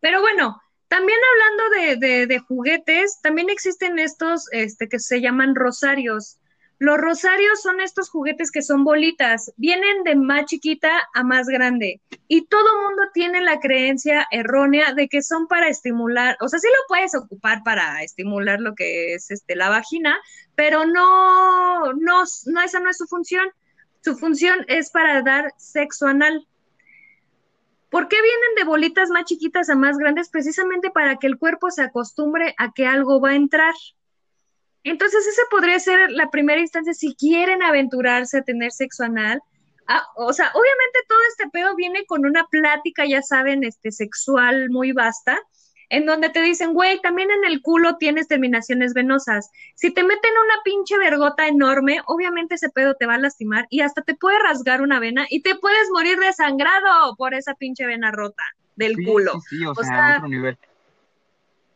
[0.00, 5.54] pero bueno, también hablando de, de, de, juguetes, también existen estos, este, que se llaman
[5.54, 6.38] rosarios.
[6.78, 12.00] Los rosarios son estos juguetes que son bolitas, vienen de más chiquita a más grande
[12.26, 16.66] y todo mundo tiene la creencia errónea de que son para estimular, o sea, sí
[16.66, 20.18] lo puedes ocupar para estimular lo que es este la vagina,
[20.56, 23.48] pero no no no esa no es su función.
[24.02, 26.46] Su función es para dar sexo anal.
[27.88, 30.28] ¿Por qué vienen de bolitas más chiquitas a más grandes?
[30.28, 33.72] Precisamente para que el cuerpo se acostumbre a que algo va a entrar.
[34.84, 39.40] Entonces, esa podría ser la primera instancia si quieren aventurarse a tener sexo anal.
[39.88, 44.70] Ah, o sea, obviamente todo este pedo viene con una plática, ya saben, este, sexual
[44.70, 45.38] muy vasta,
[45.88, 49.50] en donde te dicen, güey, también en el culo tienes terminaciones venosas.
[49.74, 53.80] Si te meten una pinche vergota enorme, obviamente ese pedo te va a lastimar y
[53.80, 58.10] hasta te puede rasgar una vena y te puedes morir desangrado por esa pinche vena
[58.10, 58.42] rota
[58.76, 59.40] del culo.
[59.48, 60.58] Sí, sí, o, sea, otro nivel.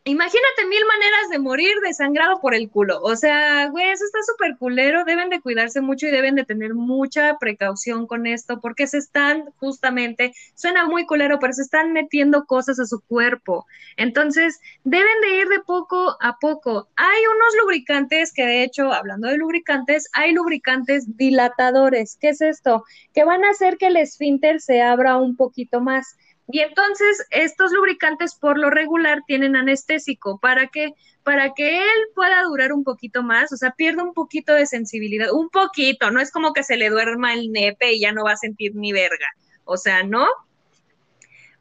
[0.05, 2.99] Imagínate mil maneras de morir desangrado por el culo.
[3.01, 5.03] O sea, güey, eso está súper culero.
[5.03, 9.45] Deben de cuidarse mucho y deben de tener mucha precaución con esto porque se están
[9.57, 13.67] justamente, suena muy culero, pero se están metiendo cosas a su cuerpo.
[13.97, 16.87] Entonces, deben de ir de poco a poco.
[16.95, 22.17] Hay unos lubricantes que, de hecho, hablando de lubricantes, hay lubricantes dilatadores.
[22.19, 22.83] ¿Qué es esto?
[23.13, 26.15] Que van a hacer que el esfínter se abra un poquito más.
[26.51, 32.41] Y entonces estos lubricantes por lo regular tienen anestésico para que para que él pueda
[32.43, 36.31] durar un poquito más, o sea, pierda un poquito de sensibilidad, un poquito, no es
[36.31, 39.27] como que se le duerma el nepe y ya no va a sentir ni verga.
[39.63, 40.25] O sea, ¿no?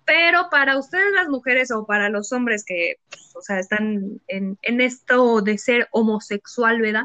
[0.08, 4.58] pero para ustedes las mujeres o para los hombres que, pues, o sea, están en,
[4.62, 7.04] en, esto de ser homosexual, ¿verdad?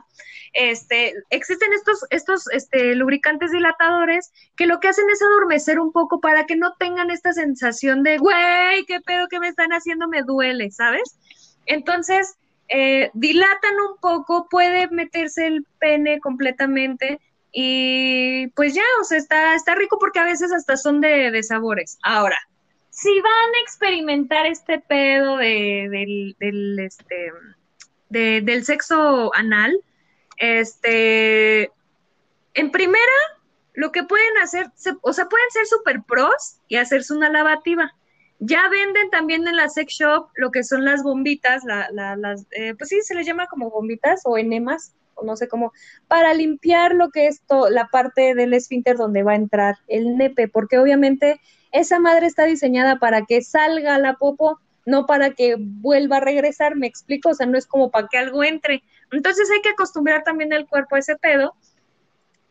[0.53, 6.19] Este, existen estos, estos este, lubricantes dilatadores que lo que hacen es adormecer un poco
[6.21, 10.21] para que no tengan esta sensación de, güey, qué pedo que me están haciendo, me
[10.21, 11.17] duele, ¿sabes?
[11.65, 12.35] Entonces,
[12.69, 17.19] eh, dilatan un poco, puede meterse el pene completamente
[17.51, 21.43] y pues ya, o sea, está, está rico porque a veces hasta son de, de
[21.43, 21.97] sabores.
[22.03, 22.37] Ahora,
[22.89, 27.31] si van a experimentar este pedo de, del, este,
[28.09, 29.75] del sexo anal,
[30.37, 31.71] este,
[32.53, 32.99] en primera,
[33.73, 34.67] lo que pueden hacer,
[35.01, 37.93] o sea, pueden ser super pros y hacerse una lavativa.
[38.39, 42.45] Ya venden también en la sex shop lo que son las bombitas, la, la, las,
[42.51, 45.71] eh, pues sí, se les llama como bombitas o enemas, o no sé cómo,
[46.07, 50.47] para limpiar lo que es la parte del esfínter donde va a entrar el nepe,
[50.47, 51.39] porque obviamente
[51.71, 56.75] esa madre está diseñada para que salga la popo no para que vuelva a regresar,
[56.75, 58.83] me explico, o sea, no es como para que algo entre.
[59.15, 61.55] Entonces hay que acostumbrar también el cuerpo a ese pedo.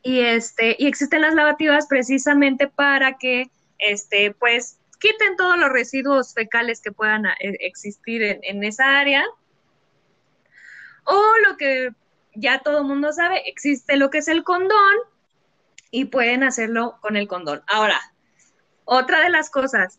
[0.02, 6.34] Y este, y existen las lavativas precisamente para que este, pues quiten todos los residuos
[6.34, 9.24] fecales que puedan eh, existir en, en esa área.
[11.04, 11.90] O lo que
[12.34, 14.96] ya todo el mundo sabe, existe lo que es el condón
[15.90, 17.62] y pueden hacerlo con el condón.
[17.66, 18.00] Ahora,
[18.84, 19.98] otra de las cosas,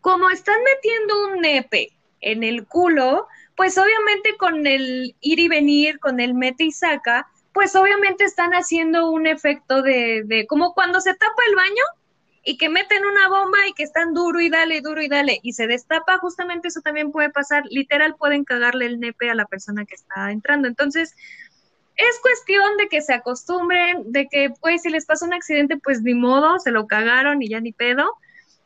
[0.00, 3.26] como están metiendo un nepe en el culo,
[3.56, 8.52] pues obviamente con el ir y venir, con el mete y saca, pues obviamente están
[8.52, 11.84] haciendo un efecto de, de como cuando se tapa el baño
[12.44, 15.52] y que meten una bomba y que están duro y dale, duro y dale, y
[15.52, 19.84] se destapa, justamente eso también puede pasar, literal pueden cagarle el nepe a la persona
[19.84, 20.66] que está entrando.
[20.66, 21.14] Entonces,
[21.96, 26.02] es cuestión de que se acostumbren, de que pues si les pasa un accidente, pues
[26.02, 28.16] ni modo, se lo cagaron y ya ni pedo.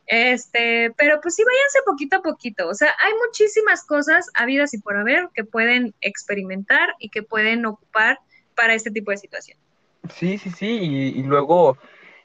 [0.07, 2.69] Este, pero pues sí, váyanse poquito a poquito.
[2.69, 7.67] O sea, hay muchísimas cosas habidas y por haber que pueden experimentar y que pueden
[7.67, 8.19] ocupar
[8.55, 9.59] para este tipo de situación.
[10.15, 10.67] Sí, sí, sí,
[11.17, 11.79] y, luego,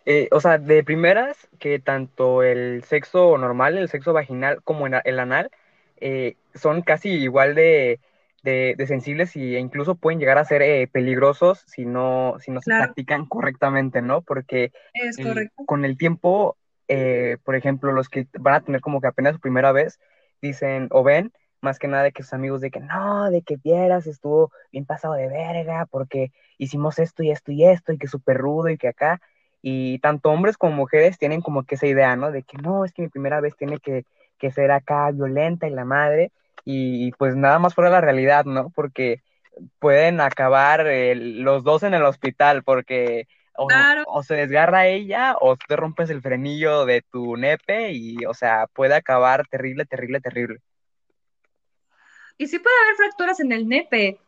[0.06, 5.20] eh, o sea, de primeras, que tanto el sexo normal, el sexo vaginal, como el
[5.20, 5.50] anal,
[6.00, 8.00] eh, son casi igual de,
[8.44, 12.72] de, sensibles e incluso pueden llegar a ser eh, peligrosos si no, si no se
[12.72, 14.22] practican correctamente, ¿no?
[14.22, 14.72] Porque
[15.66, 16.58] con el tiempo,
[16.94, 20.00] eh, por ejemplo, los que van a tener como que apenas su primera vez,
[20.42, 21.32] dicen o ven
[21.62, 24.86] más que nada de que sus amigos de que no, de que vieras, estuvo bien
[24.86, 28.78] pasado de verga, porque hicimos esto y esto y esto, y que súper rudo y
[28.78, 29.22] que acá,
[29.62, 32.32] y tanto hombres como mujeres tienen como que esa idea, ¿no?
[32.32, 34.06] De que no, es que mi primera vez tiene que,
[34.38, 36.32] que ser acá violenta y la madre,
[36.66, 38.70] y pues nada más fuera la realidad, ¿no?
[38.72, 39.22] Porque
[39.80, 40.86] pueden acabar
[41.16, 43.28] los dos en el hospital porque
[43.58, 48.68] o, se desgarra ella o te rompes el frenillo de tu nepe y, o sea,
[48.74, 50.60] puede acabar terrible, terrible, terrible.
[52.38, 54.20] Y sí puede haber fracturas en el nepe.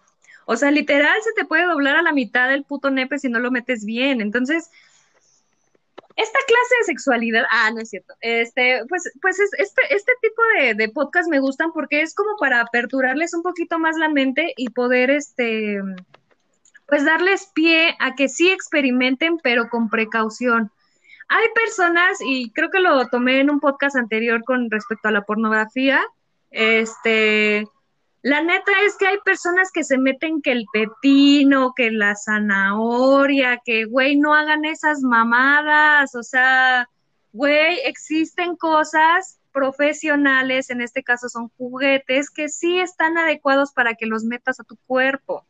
[0.46, 3.40] O sea, literal se te puede doblar a la mitad del puto nepe si no
[3.40, 4.22] lo metes bien.
[4.22, 4.70] Entonces,
[6.16, 10.76] esta clase de sexualidad, ah, no es cierto, este, pues, pues este, este tipo de,
[10.76, 14.70] de podcast me gustan porque es como para aperturarles un poquito más la mente y
[14.70, 15.82] poder, este,
[16.94, 20.72] pues darles pie a que sí experimenten, pero con precaución.
[21.28, 25.24] Hay personas, y creo que lo tomé en un podcast anterior con respecto a la
[25.24, 26.06] pornografía,
[26.52, 27.66] este,
[28.22, 33.60] la neta es que hay personas que se meten que el pepino, que la zanahoria,
[33.66, 36.14] que, güey, no hagan esas mamadas.
[36.14, 36.88] O sea,
[37.32, 44.06] güey, existen cosas profesionales, en este caso son juguetes, que sí están adecuados para que
[44.06, 45.48] los metas a tu cuerpo.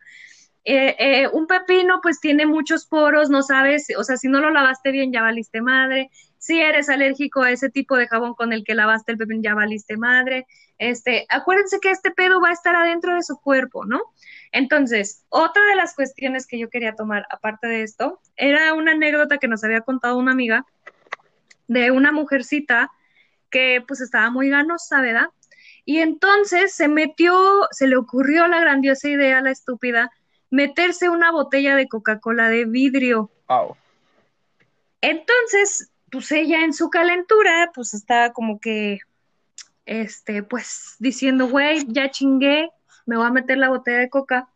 [0.66, 4.49] Eh, eh, un pepino pues tiene muchos poros, no sabes, o sea, si no lo
[4.49, 8.64] lavaste bien ya valiste madre, si eres alérgico a ese tipo de jabón con el
[8.64, 10.47] que lavaste el pepino ya valiste madre,
[10.78, 14.01] este, acuérdense que este pedo va a estar adentro de su cuerpo, ¿no?
[14.51, 19.38] Entonces, otra de las cuestiones que yo quería tomar, aparte de esto, era una anécdota
[19.38, 20.66] que nos había contado una amiga
[21.68, 22.91] de una mujercita
[23.49, 25.28] que pues estaba muy ganosa, ¿verdad?
[25.86, 30.11] Y entonces se metió, se le ocurrió la grandiosa idea, la estúpida,
[30.54, 33.32] meterse una botella de Coca-Cola de vidrio.
[35.01, 38.99] Entonces, pues ella en su calentura, pues estaba como que,
[39.88, 42.70] este, pues diciendo, güey, ya chingué,
[43.08, 44.47] me voy a meter la botella de coca.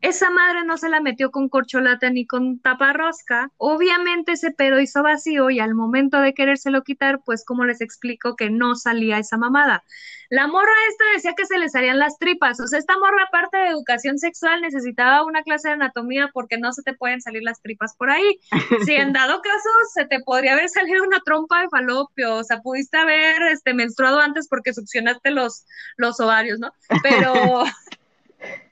[0.00, 3.50] Esa madre no se la metió con corcholata ni con taparrosca.
[3.58, 8.34] Obviamente ese pedo hizo vacío y al momento de querérselo quitar, pues como les explico
[8.34, 9.84] que no salía esa mamada.
[10.30, 12.60] La morra esta decía que se le salían las tripas.
[12.60, 16.72] O sea, esta morra aparte de educación sexual necesitaba una clase de anatomía porque no
[16.72, 18.40] se te pueden salir las tripas por ahí.
[18.86, 22.60] Si en dado caso se te podría haber salido una trompa de falopio, o sea,
[22.60, 26.72] pudiste haber este menstruado antes porque succionaste los, los ovarios, ¿no?
[27.02, 27.64] Pero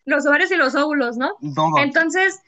[0.08, 1.36] los ovarios y los óvulos, ¿no?
[1.78, 2.42] Entonces,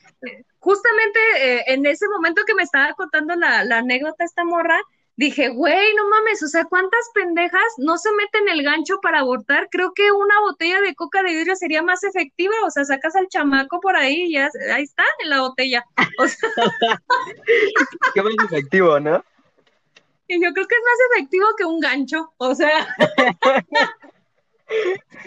[0.58, 4.78] justamente eh, en ese momento que me estaba contando la, la anécdota esta morra,
[5.16, 9.68] dije, güey, no mames, o sea, ¿cuántas pendejas no se meten el gancho para abortar?
[9.70, 13.28] Creo que una botella de coca de vidrio sería más efectiva, o sea, sacas al
[13.28, 15.84] chamaco por ahí y ya, ahí está en la botella.
[16.18, 16.48] O sea...
[18.14, 19.22] Qué más efectivo, ¿no?
[20.26, 22.96] Y yo creo que es más efectivo que un gancho, o sea.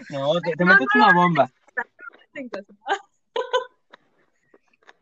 [0.09, 1.51] no, te, metes una bomba.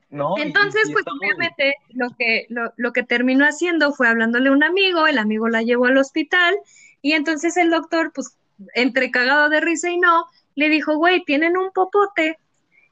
[0.10, 4.62] No, Entonces, pues obviamente lo que, lo, lo, que terminó haciendo fue hablándole a un
[4.62, 6.54] amigo, el amigo la llevó al hospital
[7.02, 8.38] y entonces el doctor, pues
[8.76, 10.26] entre cagado de risa y no,
[10.56, 12.38] le dijo, güey, tienen un popote.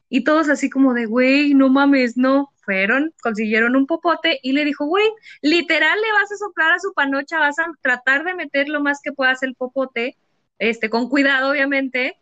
[0.09, 2.51] Y todos así como de, güey, no mames, no.
[2.61, 5.07] Fueron, consiguieron un popote y le dijo, güey,
[5.41, 9.01] literal le vas a soplar a su panocha, vas a tratar de meter lo más
[9.03, 10.17] que puedas el popote
[10.59, 12.17] este, con cuidado, obviamente,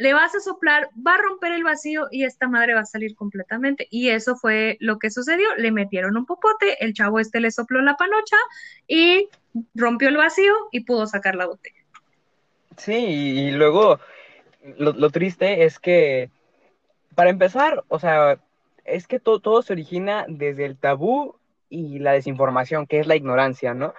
[0.00, 3.14] le vas a soplar, va a romper el vacío y esta madre va a salir
[3.14, 3.86] completamente.
[3.90, 5.54] Y eso fue lo que sucedió.
[5.58, 8.36] Le metieron un popote, el chavo este le sopló la panocha
[8.88, 9.28] y
[9.74, 11.76] rompió el vacío y pudo sacar la botella.
[12.78, 14.00] Sí, y luego
[14.78, 16.30] lo, triste es que,
[17.14, 18.40] para empezar, o sea,
[18.86, 21.36] es que todo se origina desde el tabú
[21.68, 23.92] y la desinformación, que es la ignorancia, ¿no?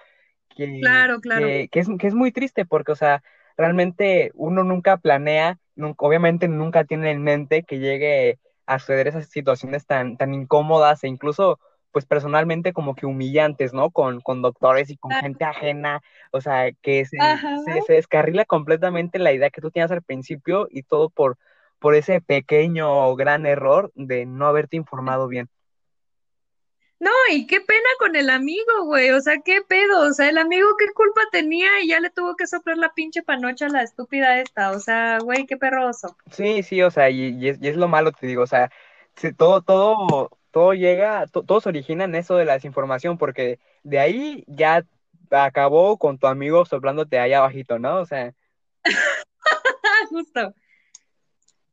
[0.82, 1.46] claro, claro.
[1.46, 3.22] Que, es, que es muy triste porque, o sea,
[3.62, 5.60] realmente uno nunca planea
[5.98, 11.08] obviamente nunca tiene en mente que llegue a suceder esas situaciones tan, tan incómodas e
[11.08, 11.60] incluso,
[11.92, 13.92] pues personalmente como que humillantes, ¿no?
[13.92, 16.02] Con, con doctores y con gente ajena,
[16.32, 17.18] o sea, que se,
[17.86, 21.38] se, descarrila completamente la idea que tú tienes al principio y todo por,
[21.80, 25.50] por ese pequeño o gran error de no haberte informado bien.
[27.02, 29.10] No, y qué pena con el amigo, güey.
[29.10, 30.02] O sea, qué pedo.
[30.02, 33.24] O sea, el amigo qué culpa tenía y ya le tuvo que soplar la pinche
[33.24, 34.70] panocha a la estúpida esta.
[34.70, 36.16] O sea, güey, qué perroso.
[36.30, 38.44] Sí, sí, o sea, y, es, lo malo, te digo.
[38.44, 38.72] O sea,
[39.36, 44.44] todo, todo, todo llega, todo se origina en eso de la desinformación, porque de ahí
[44.46, 44.86] ya
[45.32, 47.98] acabó con tu amigo soplándote ahí abajito, ¿no?
[48.00, 48.36] O sea.
[50.12, 50.54] Justo.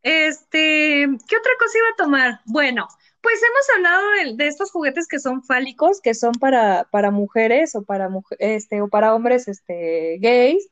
[0.02, 2.40] Este, ¿qué otra cosa iba a tomar?
[2.46, 2.88] Bueno,
[3.28, 7.82] pues hemos hablado de, estos juguetes que son fálicos, que son para, para mujeres o
[7.84, 8.08] para,
[8.38, 10.66] este, o para hombres este, gays,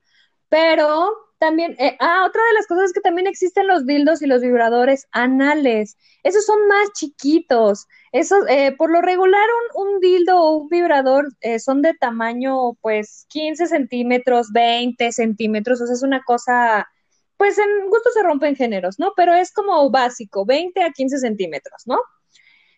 [0.48, 4.26] pero también, eh, ah, otra de las cosas es que también existen los dildos y
[4.26, 5.98] los vibradores anales.
[6.22, 7.86] Esos son más chiquitos.
[8.10, 13.26] Esos, eh, por lo regular, un, dildo o un vibrador eh, son de tamaño, pues,
[13.28, 15.82] 15 centímetros, 20 centímetros.
[15.82, 16.88] O sea, es una cosa,
[17.36, 19.12] pues, en gusto se rompen géneros, ¿no?
[19.14, 21.98] Pero es como básico, 20 a 15 centímetros, ¿no?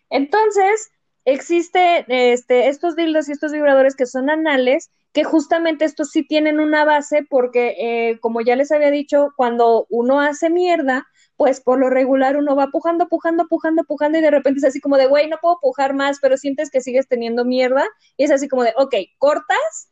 [0.09, 0.89] Entonces,
[1.25, 6.59] existe este, estos dildos y estos vibradores que son anales, que justamente estos sí tienen
[6.59, 11.79] una base porque, eh, como ya les había dicho, cuando uno hace mierda, pues por
[11.79, 15.07] lo regular uno va pujando, pujando, pujando, pujando y de repente es así como de,
[15.07, 17.87] güey, no puedo pujar más, pero sientes que sigues teniendo mierda
[18.17, 19.89] y es así como de, ok, cortas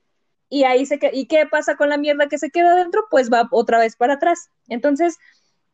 [0.50, 3.06] y ahí se queda, ¿y qué pasa con la mierda que se queda adentro?
[3.10, 4.50] Pues va otra vez para atrás.
[4.68, 5.18] Entonces,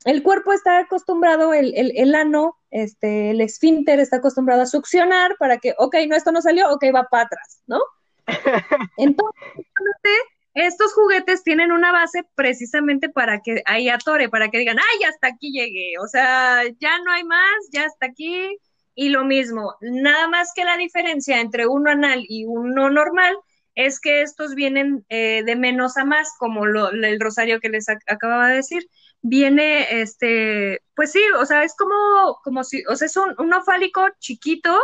[0.05, 5.35] el cuerpo está acostumbrado, el, el, el, ano, este, el esfínter está acostumbrado a succionar
[5.37, 7.79] para que, ok, no, esto no salió, ok, va para atrás, ¿no?
[8.97, 10.19] Entonces,
[10.55, 15.27] estos juguetes tienen una base precisamente para que ahí atore, para que digan, ay, hasta
[15.27, 18.57] aquí llegué, o sea, ya no hay más, ya hasta aquí,
[18.95, 23.37] y lo mismo, nada más que la diferencia entre uno anal y uno normal
[23.75, 27.87] es que estos vienen eh, de menos a más, como lo, el rosario que les
[27.89, 28.87] acababa de decir
[29.23, 33.63] viene, este, pues sí, o sea, es como, como si, o sea, es un, un
[33.63, 34.77] fálico chiquito,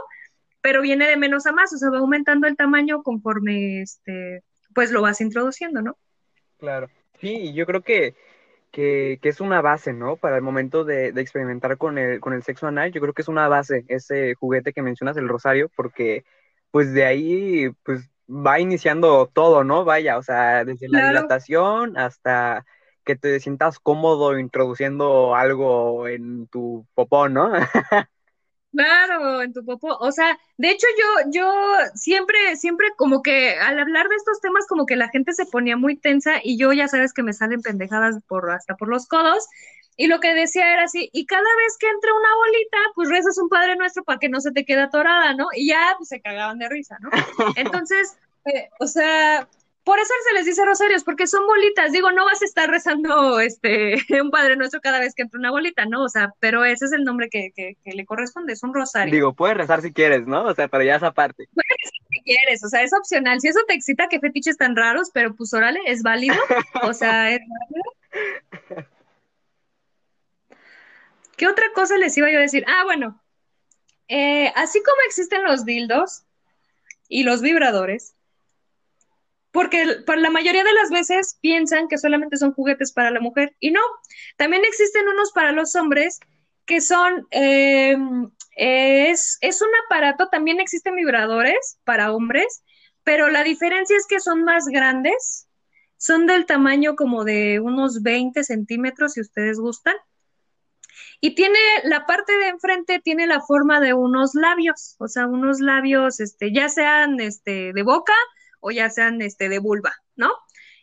[0.62, 4.92] pero viene de menos a más, o sea, va aumentando el tamaño conforme, este, pues
[4.92, 5.98] lo vas introduciendo, ¿no?
[6.58, 8.16] Claro, sí, yo creo que,
[8.72, 10.16] que, que es una base, ¿no?
[10.16, 13.22] Para el momento de, de, experimentar con el, con el sexo anal, yo creo que
[13.22, 16.24] es una base ese juguete que mencionas, el rosario, porque
[16.72, 19.84] pues de ahí, pues va iniciando todo, ¿no?
[19.84, 22.66] Vaya, o sea, desde la dilatación hasta
[23.04, 27.52] que te sientas cómodo introduciendo algo en tu popó, ¿no?
[28.72, 29.98] Claro, en tu popó.
[30.00, 31.52] O sea, de hecho yo, yo
[31.96, 35.76] siempre, siempre como que al hablar de estos temas como que la gente se ponía
[35.76, 39.48] muy tensa y yo ya sabes que me salen pendejadas por hasta por los codos.
[39.98, 43.38] Y lo que decía era así, y cada vez que entra una bolita, pues rezas
[43.38, 45.48] un Padre Nuestro para que no se te quede atorada, ¿no?
[45.54, 47.10] Y ya pues, se cagaban de risa, ¿no?
[47.58, 49.50] Entonces, eh, o sea,
[49.90, 51.92] por eso se les dice rosarios, porque son bolitas.
[51.92, 55.50] Digo, no vas a estar rezando este un Padre Nuestro cada vez que entra una
[55.50, 56.04] bolita, ¿no?
[56.04, 59.12] O sea, pero ese es el nombre que, le corresponde, es un rosario.
[59.12, 60.44] Digo, puedes rezar si quieres, ¿no?
[60.44, 61.50] O sea, pero ya esa parte.
[61.56, 63.42] Puedes rezar si quieres, o sea, es opcional.
[63.42, 66.38] Si eso te excita, qué fetiches tan raros, pero pues órale, es válido.
[66.84, 68.88] O sea, es válido.
[71.36, 72.64] ¿Qué otra cosa les iba yo a decir?
[72.68, 73.20] Ah, bueno,
[74.08, 76.26] eh, así como existen los dildos
[77.08, 78.14] y los vibradores,
[79.52, 83.56] porque por la mayoría de las veces piensan que solamente son juguetes para la mujer
[83.60, 83.82] y no,
[84.38, 86.20] también existen unos para los hombres
[86.66, 92.64] que son, em, es, es un aparato, también existen vibradores para hombres,
[93.04, 95.48] pero la diferencia es que son más grandes,
[95.98, 99.96] son del tamaño como de unos 20 centímetros si ustedes gustan.
[101.22, 105.60] Y tiene la parte de enfrente, tiene la forma de unos labios, o sea, unos
[105.60, 108.14] labios, este, ya sean este, de boca
[108.60, 110.32] o ya sean este, de vulva, ¿no?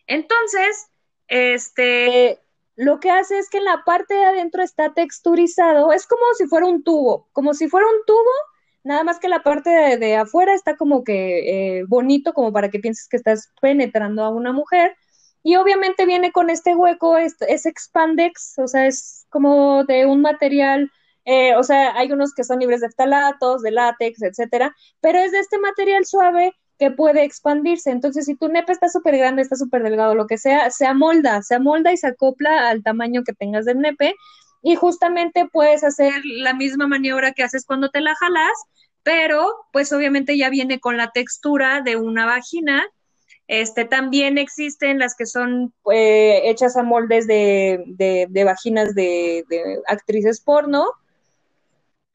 [0.07, 0.87] Entonces,
[1.29, 2.41] este,
[2.77, 6.47] lo que hace es que en la parte de adentro está texturizado, es como si
[6.47, 8.31] fuera un tubo, como si fuera un tubo,
[8.85, 12.79] nada más que la parte de, afuera está como que eh, bonito, como para que
[12.79, 14.97] pienses que estás penetrando a una mujer,
[15.43, 20.21] y obviamente viene con este hueco, es, es expandex, o sea, es como de un
[20.21, 20.91] material
[21.27, 25.33] eh, o sea, hay unos que son libres de ftalatos, de látex, etcétera, pero es
[25.33, 27.91] de este material suave que puede expandirse.
[27.91, 31.43] Entonces, si tu nepe está súper grande, está súper delgado, lo que sea, se amolda,
[31.43, 34.15] se amolda y se acopla al tamaño que tengas del nepe.
[34.63, 38.53] Y justamente puedes hacer la misma maniobra que haces cuando te la jalas,
[39.03, 42.85] pero pues obviamente ya viene con la textura de una vagina.
[43.49, 49.81] Este, también existen las que son eh, hechas a moldes de, de, vaginas de, de
[49.87, 50.89] actrices porno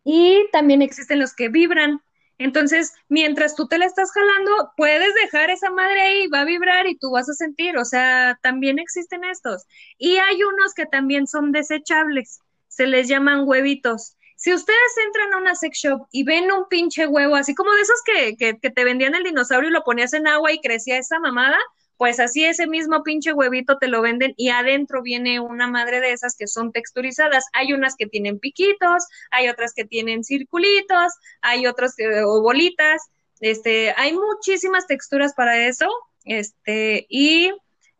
[0.03, 2.01] y también existen los que vibran.
[2.43, 6.87] Entonces, mientras tú te la estás jalando, puedes dejar esa madre ahí, va a vibrar
[6.87, 9.67] y tú vas a sentir, o sea, también existen estos.
[9.99, 14.15] Y hay unos que también son desechables, se les llaman huevitos.
[14.37, 17.81] Si ustedes entran a una sex shop y ven un pinche huevo, así como de
[17.81, 20.97] esos que, que, que te vendían el dinosaurio y lo ponías en agua y crecía
[20.97, 21.59] esa mamada,
[22.01, 26.13] pues así ese mismo pinche huevito te lo venden y adentro viene una madre de
[26.13, 27.45] esas que son texturizadas.
[27.53, 33.03] Hay unas que tienen piquitos, hay otras que tienen circulitos, hay otras que, o bolitas.
[33.39, 35.87] Este, hay muchísimas texturas para eso.
[36.25, 37.51] Este, y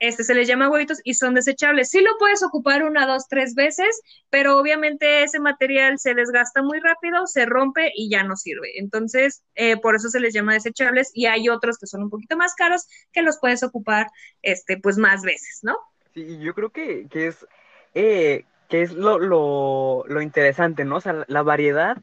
[0.02, 1.92] este se les llama huevitos y son desechables.
[1.92, 6.80] Sí lo puedes ocupar una, dos, tres veces, pero obviamente ese material se desgasta muy
[6.80, 8.80] rápido, se rompe y ya no sirve.
[8.80, 12.36] Entonces, eh, por eso se les llama desechables y hay otros que son un poquito
[12.36, 14.08] más caros que los puedes ocupar,
[14.42, 15.78] este, pues más veces, ¿no?
[16.16, 17.46] Sí, yo creo que, que es,
[17.94, 20.96] eh, que es lo, lo, lo interesante, ¿no?
[20.96, 21.98] O sea, la variedad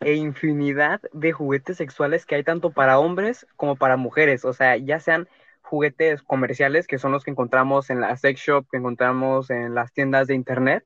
[0.00, 4.78] e infinidad de juguetes sexuales que hay tanto para hombres como para mujeres, o sea,
[4.78, 5.28] ya sean
[5.72, 9.90] juguetes comerciales, que son los que encontramos en la sex shop, que encontramos en las
[9.90, 10.84] tiendas de internet,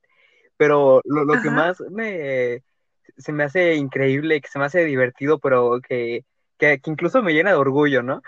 [0.57, 2.63] pero lo, que más me,
[3.17, 6.25] se me hace increíble, que se me hace divertido, pero que,
[6.57, 8.23] que, incluso me llena de orgullo, ¿no?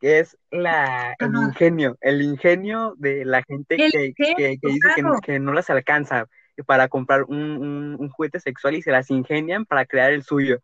[0.00, 4.88] Que es la, el ingenio, el ingenio de la gente que, que, dice
[5.22, 6.26] que, no las alcanza
[6.66, 10.58] para comprar un, un juguete sexual y se las ingenian para crear el suyo.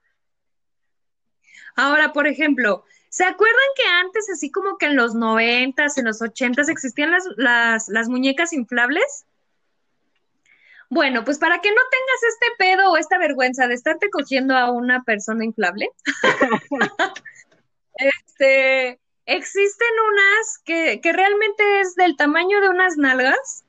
[1.76, 2.84] Ahora, por ejemplo,
[3.16, 7.88] ¿Se acuerdan que antes, así como que en los noventas, en los ochentas, existían las,
[7.88, 9.24] las, muñecas inflables?
[10.90, 14.70] Bueno, pues para que no tengas este pedo o esta vergüenza de estarte cogiendo a
[14.70, 15.88] una persona inflable,
[17.94, 23.64] este, existen unas que, que, realmente es del tamaño de unas nalgas,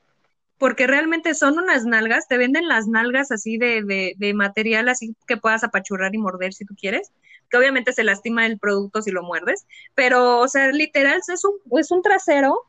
[0.58, 5.16] porque realmente son unas nalgas, te venden las nalgas así de, de, de material así
[5.26, 7.12] que puedas apachurrar y morder si tú quieres
[7.50, 11.78] que obviamente se lastima el producto si lo muerdes, pero, o sea, literal, es un,
[11.78, 12.62] es un trasero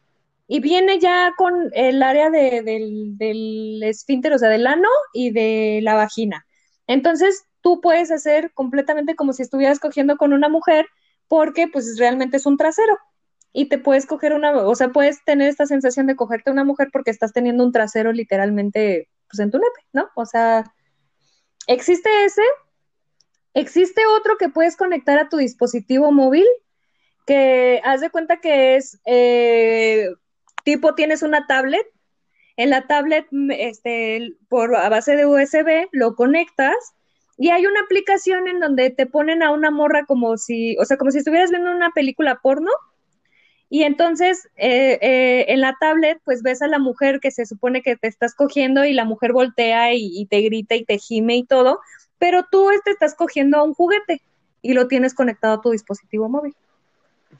[0.47, 5.31] y viene ya con el área de, del, del esfínter, o sea, del ano y
[5.31, 6.45] de la vagina.
[6.87, 10.87] Entonces, tú puedes hacer completamente como si estuvieras cogiendo con una mujer,
[11.27, 12.97] porque pues realmente es un trasero.
[13.51, 16.89] Y te puedes coger una, o sea, puedes tener esta sensación de cogerte una mujer
[16.91, 20.09] porque estás teniendo un trasero literalmente, pues en tu nepe, ¿no?
[20.15, 20.63] O sea,
[21.67, 22.41] existe ese,
[23.53, 26.45] Existe otro que puedes conectar a tu dispositivo móvil,
[27.25, 30.09] que haz de cuenta que es eh,
[30.63, 31.85] tipo tienes una tablet,
[32.57, 36.75] en la tablet este, por a base de USB lo conectas
[37.37, 40.97] y hay una aplicación en donde te ponen a una morra como si, o sea,
[40.97, 42.69] como si estuvieras viendo una película porno.
[43.69, 47.81] Y entonces eh, eh, en la tablet, pues ves a la mujer que se supone
[47.81, 51.37] que te estás cogiendo y la mujer voltea y, y te grita y te gime
[51.37, 51.79] y todo,
[52.19, 54.21] pero tú este estás cogiendo a un juguete
[54.61, 56.55] y lo tienes conectado a tu dispositivo móvil.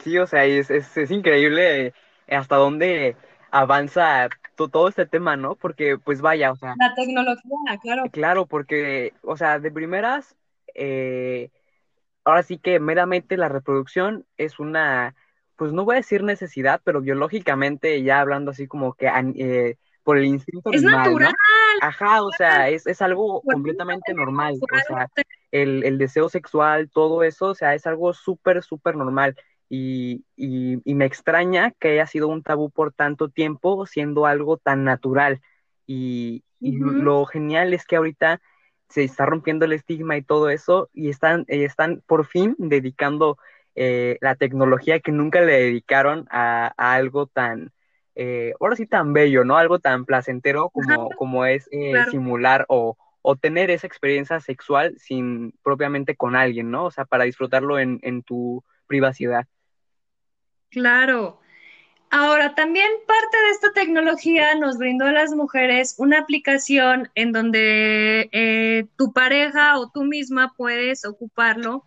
[0.03, 1.93] Sí, o sea, es, es, es increíble eh,
[2.35, 3.15] hasta dónde
[3.51, 5.55] avanza todo este tema, ¿no?
[5.55, 6.75] Porque, pues vaya, o sea...
[6.77, 8.03] La tecnología, claro.
[8.11, 10.35] Claro, porque, o sea, de primeras,
[10.75, 11.49] eh,
[12.25, 15.15] ahora sí que meramente la reproducción es una,
[15.55, 19.77] pues no voy a decir necesidad, pero biológicamente ya hablando así como que eh,
[20.09, 21.35] por el instinto es natural.
[21.81, 24.55] Ajá, o sea, es, es algo completamente normal.
[24.59, 25.07] O sea,
[25.51, 29.35] el, el, deseo sexual, todo eso, o sea, es algo súper, súper normal.
[29.69, 34.57] Y, y, y, me extraña que haya sido un tabú por tanto tiempo, siendo algo
[34.57, 35.41] tan natural.
[35.85, 38.41] Y, y lo genial es que ahorita
[38.89, 43.37] se está rompiendo el estigma y todo eso, y están, están por fin dedicando
[43.75, 47.71] eh, la tecnología que nunca le dedicaron a, a algo tan,
[48.21, 49.57] eh, ahora sí tan bello, ¿no?
[49.57, 55.53] Algo tan placentero como, como es eh, simular o, o, tener esa experiencia sexual sin
[55.63, 56.83] propiamente con alguien, ¿no?
[56.83, 59.47] O sea, para disfrutarlo en, en tu privacidad.
[60.69, 61.39] Claro.
[62.11, 68.27] Ahora, también parte de esta tecnología nos brindó a las mujeres una aplicación en donde
[68.33, 71.85] eh, tu pareja o tú misma puedes ocuparlo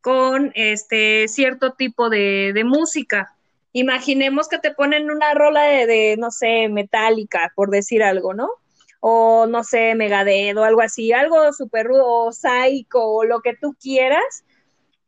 [0.00, 3.35] con este cierto tipo de, de música.
[3.78, 8.48] Imaginemos que te ponen una rola de, no sé, metálica, por decir algo, ¿no?
[9.00, 13.54] O no sé, Megadeth o algo así, algo súper rudo, o psycho, o lo que
[13.54, 14.44] tú quieras.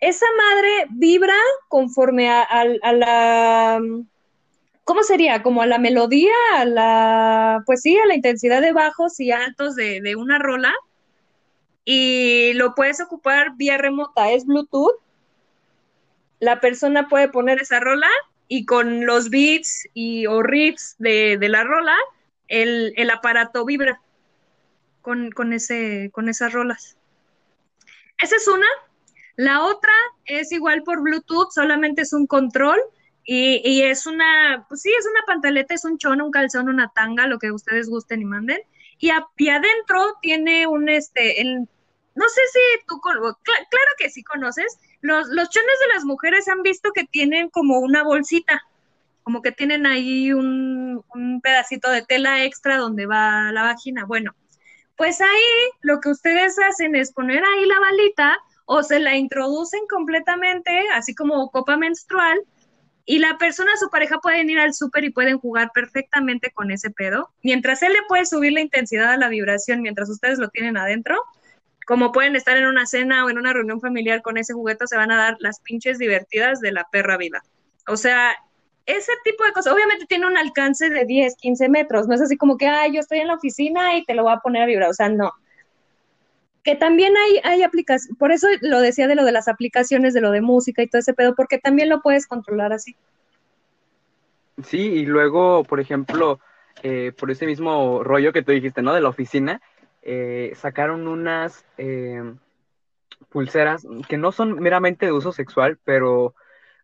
[0.01, 1.35] Esa madre vibra
[1.69, 3.81] conforme a, la.
[4.85, 5.43] ¿Cómo sería?
[5.43, 7.63] Como a la melodía, a la.
[7.65, 10.75] Pues sí, a la intensidad de bajos y altos de, de una rola.
[11.87, 14.97] Y lo puedes ocupar vía remota, es Bluetooth.
[16.39, 18.09] La persona puede poner esa rola
[18.49, 21.97] y con los beats y o riffs de, la rola,
[22.49, 24.01] el, aparato vibra
[25.03, 26.97] con, con, ese, con esas rolas.
[28.21, 28.67] Esa es una.
[29.37, 29.93] La otra
[30.25, 32.81] es igual por Bluetooth, solamente es un control
[33.25, 36.91] y, y, es una, pues sí, es una pantaleta, es un chón, un calzón, una
[36.95, 38.61] tanga, lo que ustedes gusten y manden.
[38.99, 41.69] Y, y adentro tiene un, este, el,
[42.15, 46.63] no sé si tú, claro que sí conoces, los, los chones de las mujeres han
[46.63, 48.63] visto que tienen como una bolsita,
[49.23, 54.05] como que tienen ahí un, un pedacito de tela extra donde va la vagina.
[54.05, 54.35] Bueno,
[54.97, 59.81] pues ahí lo que ustedes hacen es poner ahí la balita o se la introducen
[59.89, 62.39] completamente, así como copa menstrual,
[63.11, 66.91] y la persona, su pareja, pueden ir al súper y pueden jugar perfectamente con ese
[66.91, 67.31] pedo.
[67.43, 71.17] Mientras él le puede subir la intensidad a la vibración mientras ustedes lo tienen adentro,
[71.89, 74.99] como pueden estar en una cena o en una reunión familiar con ese juguete, se
[74.99, 77.43] van a dar las pinches divertidas de la perra vida.
[77.87, 78.37] O sea,
[78.85, 82.37] ese tipo de cosas, obviamente tiene un alcance de 10, 15 metros, no es así
[82.37, 84.67] como que, ay, yo estoy en la oficina y te lo voy a poner a
[84.67, 85.33] vibrar, o sea, no.
[86.63, 90.21] Que también hay, hay aplicaciones, por eso lo decía de lo de las aplicaciones, de
[90.21, 92.97] lo de música y todo ese pedo, porque también lo puedes controlar así.
[94.63, 96.39] Sí, y luego, por ejemplo,
[96.83, 98.93] eh, por ese mismo rollo que tú dijiste, ¿no?
[98.93, 99.63] De la oficina,
[100.03, 102.35] eh, sacaron unas eh,
[103.31, 106.35] pulseras que no son meramente de uso sexual, pero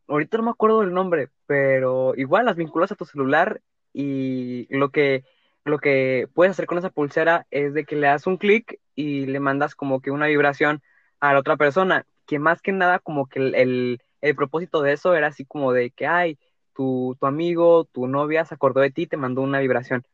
[0.08, 3.60] ahorita no me acuerdo del nombre, pero igual las vinculas a tu celular
[3.92, 5.24] y lo que,
[5.64, 9.26] lo que puedes hacer con esa pulsera es de que le das un clic y
[9.26, 10.82] le mandas como que una vibración
[11.20, 15.14] a la otra persona, que más que nada como que el, el, propósito de eso
[15.14, 16.38] era así como de que, ay,
[16.74, 20.04] tu, tu amigo, tu novia se acordó de ti y te mandó una vibración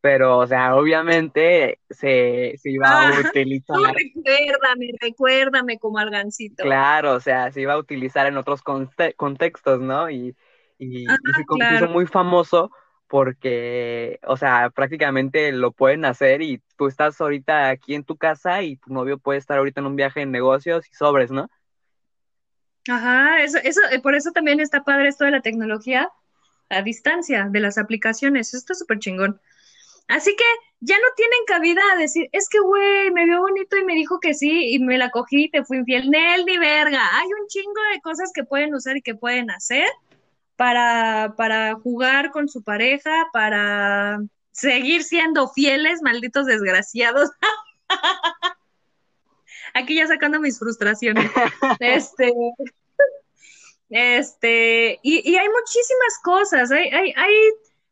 [0.00, 3.76] pero, o sea, obviamente se, iba a ah, utilizar.
[3.94, 6.62] recuérdame, recuérdame como algancito.
[6.62, 10.10] Claro, o sea, se iba a utilizar en otros contextos, ¿no?
[10.10, 10.34] Y,
[10.78, 12.70] y, se hizo muy famoso
[13.08, 18.62] porque, o sea, prácticamente lo pueden hacer y tú estás ahorita aquí en tu casa
[18.62, 21.50] y tu novio puede estar ahorita en un viaje en negocios y sobres, ¿no?
[22.88, 26.10] Ajá, eso, eso, eh, por eso también está padre esto de la tecnología
[26.70, 29.40] a distancia, de las aplicaciones, eso está súper chingón.
[30.08, 30.44] Así que
[30.80, 34.18] ya no tienen cabida a decir, es que, güey, me vio bonito y me dijo
[34.18, 36.10] que sí y me la cogí y te fui infiel.
[36.10, 37.02] Nel ni verga.
[37.18, 39.86] Hay un chingo de cosas que pueden usar y que pueden hacer
[40.56, 44.20] para, para jugar con su pareja, para
[44.52, 47.30] seguir siendo fieles, malditos desgraciados.
[49.74, 51.30] Aquí ya sacando mis frustraciones.
[51.80, 52.32] Este,
[53.90, 56.70] este, y, y hay muchísimas cosas.
[56.70, 57.34] Hay, hay, hay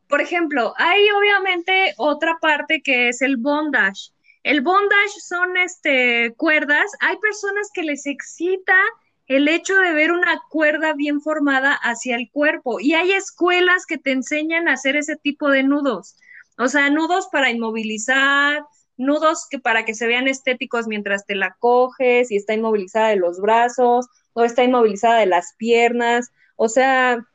[0.08, 4.10] por ejemplo, hay obviamente otra parte que es el bondage.
[4.42, 6.90] El bondage son este, cuerdas.
[7.00, 8.78] Hay personas que les excita
[9.26, 12.80] el hecho de ver una cuerda bien formada hacia el cuerpo.
[12.80, 16.16] Y hay escuelas que te enseñan a hacer ese tipo de nudos.
[16.56, 18.64] O sea, nudos para inmovilizar,
[18.96, 23.16] nudos que para que se vean estéticos mientras te la coges y está inmovilizada de
[23.16, 26.32] los brazos o está inmovilizada de las piernas.
[26.56, 27.27] O sea,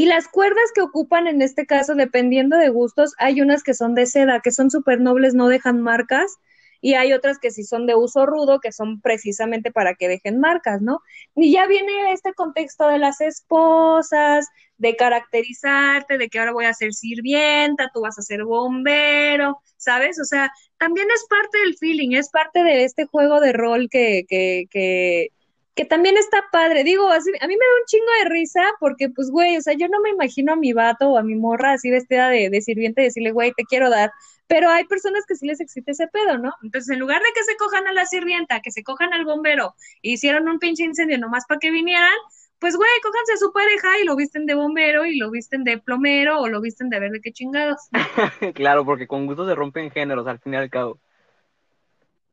[0.00, 3.94] y las cuerdas que ocupan en este caso, dependiendo de gustos, hay unas que son
[3.94, 6.38] de seda, que son súper nobles, no dejan marcas,
[6.80, 10.40] y hay otras que sí son de uso rudo, que son precisamente para que dejen
[10.40, 11.00] marcas, ¿no?
[11.34, 14.48] Y ya viene este contexto de las esposas,
[14.78, 20.18] de caracterizarte, de que ahora voy a ser sirvienta, tú vas a ser bombero, ¿sabes?
[20.18, 24.24] O sea, también es parte del feeling, es parte de este juego de rol que,
[24.26, 25.28] que, que,
[25.74, 26.84] que también está padre.
[26.84, 29.74] Digo, así, a mí me da un chingo de risa porque, pues, güey, o sea,
[29.74, 32.60] yo no me imagino a mi vato o a mi morra así vestida de, de
[32.60, 34.12] sirviente y decirle, güey, te quiero dar.
[34.46, 36.52] Pero hay personas que sí les excita ese pedo, ¿no?
[36.62, 39.74] Entonces, en lugar de que se cojan a la sirvienta, que se cojan al bombero,
[40.02, 42.10] e hicieron un pinche incendio nomás para que vinieran,
[42.58, 45.78] pues, güey, cójanse a su pareja y lo visten de bombero y lo visten de
[45.78, 47.88] plomero o lo visten de ver de qué chingados.
[48.54, 50.98] claro, porque con gusto se rompen géneros al fin y al cabo.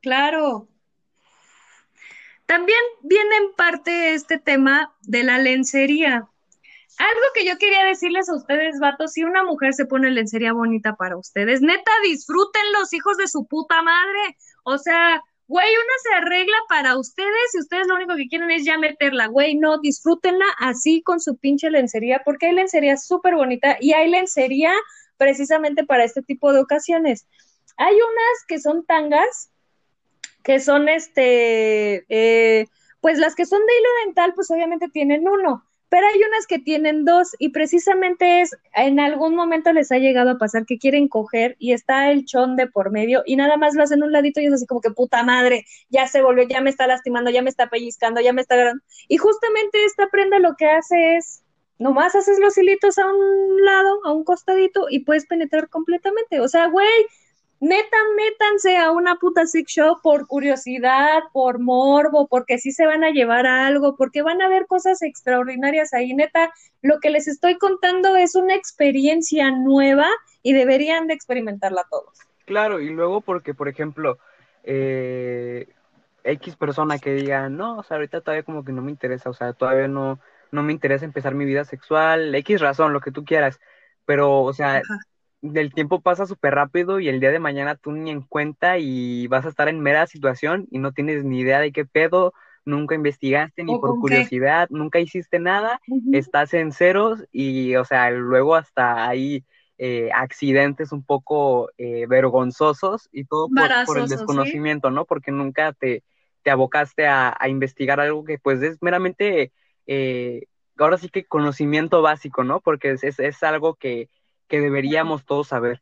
[0.02, 0.68] Claro,
[2.48, 6.28] también viene en parte este tema de la lencería.
[6.98, 10.95] Algo que yo quería decirles a ustedes, vatos, si una mujer se pone lencería bonita
[10.95, 14.36] para ustedes, neta, disfruten los hijos de su puta madre.
[14.64, 18.66] O sea, güey, una se arregla para ustedes y ustedes lo único que quieren es
[18.66, 23.78] ya meterla, güey, no, disfrútenla así con su pinche lencería, porque hay lencería súper bonita
[23.80, 24.74] y hay lencería
[25.18, 27.28] precisamente para este tipo de ocasiones.
[27.78, 29.52] Hay unas que son tangas,
[30.48, 32.68] que son este, eh,
[33.02, 36.58] pues las que son de hilo dental, pues obviamente tienen uno, pero hay unas que
[36.58, 41.10] tienen dos y precisamente es, en algún momento les ha llegado a pasar que quieren
[41.10, 44.39] coger y está el chón de por medio y nada más lo hacen un ladito
[44.39, 47.41] y es así como que puta madre, ya se volvió, ya me está lastimando, ya
[47.41, 48.82] me está pellizcando, ya me está agarrando.
[49.10, 51.43] Y justamente esta prenda lo que hace es,
[51.78, 56.39] nomás haces los hilitos a un lado, a un costadito y puedes penetrar completamente.
[56.39, 56.88] O sea, güey,
[57.60, 63.03] neta, métanse a una puta sick show por curiosidad, por morbo, porque sí se van
[63.03, 66.14] a llevar a algo, porque van a ver cosas extraordinarias ahí.
[66.14, 66.51] Neta,
[66.82, 70.08] lo que les estoy contando es una experiencia nueva
[70.43, 72.20] y deberían de experimentarla todos.
[72.45, 74.18] Claro, y luego porque, por ejemplo,
[74.64, 75.68] eh,
[76.24, 79.34] X persona que diga, no, o sea, ahorita todavía como que no me interesa, o
[79.34, 80.20] sea, todavía no,
[80.51, 83.60] no me interesa empezar mi vida sexual, X razón, lo que tú quieras,
[84.05, 84.82] pero, o sea,
[85.42, 89.28] el tiempo pasa súper rápido y el día de mañana tú ni en cuenta y
[89.28, 92.34] vas a estar en mera situación y no tienes ni idea de qué pedo,
[92.66, 95.80] nunca investigaste ni por curiosidad, nunca hiciste nada,
[96.12, 99.46] estás en ceros y, o sea, luego hasta hay
[99.78, 103.48] eh, accidentes un poco eh, vergonzosos y todo
[103.86, 105.06] por, el desconocimiento, ¿no?
[105.06, 106.04] Porque nunca te,
[106.42, 109.52] te abocaste a, investigar algo que pues es meramente,
[109.86, 112.60] eh, ahora sí que conocimiento básico, ¿no?
[112.60, 114.10] Porque es, es algo que
[114.48, 115.82] que deberíamos todos saber.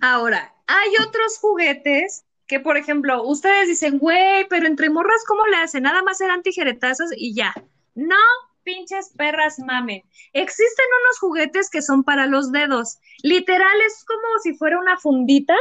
[0.00, 5.56] Ahora, hay otros juguetes que, por ejemplo, ustedes dicen, güey, pero entre morras, ¿cómo le
[5.56, 5.84] hacen?
[5.84, 7.54] Nada más eran tijeretazos y ya.
[7.94, 8.16] No,
[8.64, 10.02] pinches perras mamen.
[10.32, 12.98] Existen unos juguetes que son para los dedos.
[13.22, 15.56] Literal, es como si fuera una fundita.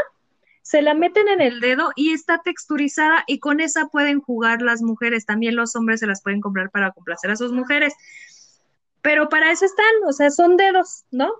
[0.62, 4.82] Se la meten en el dedo y está texturizada y con esa pueden jugar las
[4.82, 5.26] mujeres.
[5.26, 7.94] También los hombres se las pueden comprar para complacer a sus mujeres
[9.02, 11.32] pero para eso están, o sea, son dedos, ¿no?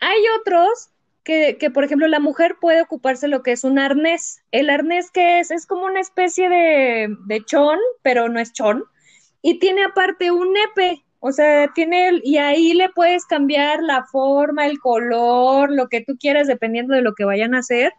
[0.00, 0.90] Hay otros
[1.24, 4.42] que, que, por ejemplo, la mujer puede ocuparse lo que es un arnés.
[4.50, 8.84] El arnés que es, es como una especie de, de chón, pero no es chón,
[9.42, 14.66] y tiene aparte un nepe, o sea, tiene, y ahí le puedes cambiar la forma,
[14.66, 17.92] el color, lo que tú quieras, dependiendo de lo que vayan a hacer.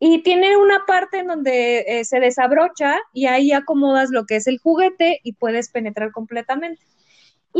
[0.00, 4.46] Y tiene una parte en donde eh, se desabrocha y ahí acomodas lo que es
[4.46, 6.80] el juguete y puedes penetrar completamente.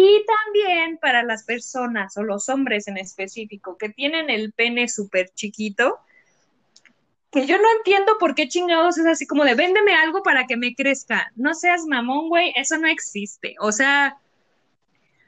[0.01, 5.31] Y también para las personas o los hombres en específico que tienen el pene súper
[5.35, 5.99] chiquito,
[7.33, 10.57] que yo no entiendo por qué chingados es así como de véndeme algo para que
[10.57, 11.33] me crezca.
[11.35, 13.57] No seas mamón, güey, eso no existe.
[13.59, 14.19] O sea,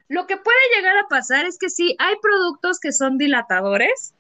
[0.06, 4.14] lo que puede llegar a pasar es que sí, hay productos que son dilatadores,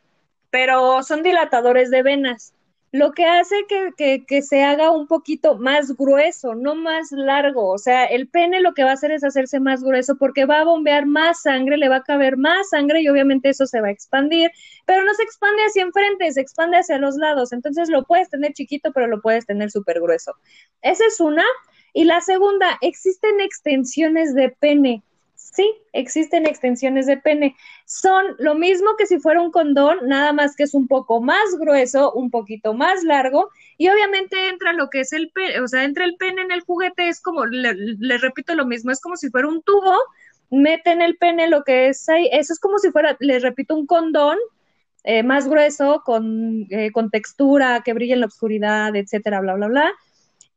[0.50, 2.54] pero son dilatadores de venas
[2.92, 7.68] lo que hace que, que, se haga un poquito más grueso, no más largo.
[7.68, 10.60] O sea, el pene lo que va a hacer es hacerse más grueso porque va
[10.60, 13.88] a bombear más sangre, le va a caber más sangre y obviamente eso se va
[13.88, 14.50] a expandir,
[14.86, 17.52] pero no se expande hacia enfrente, se expande hacia los lados.
[17.52, 20.34] Entonces lo puedes tener chiquito, pero lo puedes tener súper grueso.
[20.82, 21.44] Esa es una.
[21.92, 25.02] Y la segunda, existen extensiones de pene.
[25.52, 27.56] Sí, existen extensiones de pene.
[27.84, 31.56] Son lo mismo que si fuera un condón, nada más que es un poco más
[31.58, 35.82] grueso, un poquito más largo, y obviamente entra lo que es el pene, o sea,
[35.84, 39.28] entra el pene en el juguete, es como, le, repito lo mismo, es como si
[39.28, 39.96] fuera un tubo,
[40.50, 43.86] meten el pene lo que es ahí, eso es como si fuera, les repito, un
[43.86, 44.38] condón,
[45.02, 49.66] eh, más grueso, con, eh, con textura, que brilla en la oscuridad, etcétera, bla, bla,
[49.68, 49.92] bla.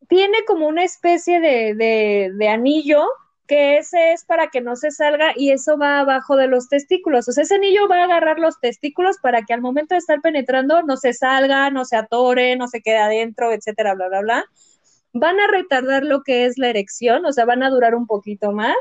[0.10, 3.08] Tiene como una especie de, de, de anillo
[3.54, 7.28] que ese es para que no se salga y eso va abajo de los testículos.
[7.28, 10.22] O sea, ese anillo va a agarrar los testículos para que al momento de estar
[10.22, 14.46] penetrando no se salga, no se atore, no se quede adentro, etcétera, bla, bla, bla.
[15.14, 18.54] Van a retardar lo que es la erección, o sea, van a durar un poquito
[18.54, 18.76] más.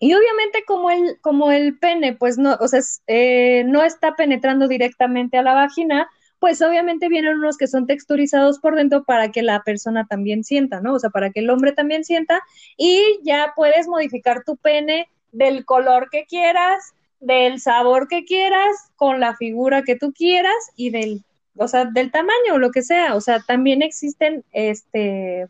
[0.00, 4.66] Y obviamente como el, como el pene, pues no, o sea, eh, no está penetrando
[4.66, 6.10] directamente a la vagina,
[6.42, 10.80] pues obviamente vienen unos que son texturizados por dentro para que la persona también sienta,
[10.80, 10.94] ¿no?
[10.94, 12.40] O sea, para que el hombre también sienta
[12.76, 19.20] y ya puedes modificar tu pene del color que quieras, del sabor que quieras, con
[19.20, 21.22] la figura que tú quieras y del,
[21.54, 23.14] o sea, del tamaño o lo que sea.
[23.14, 25.46] O sea, también existen este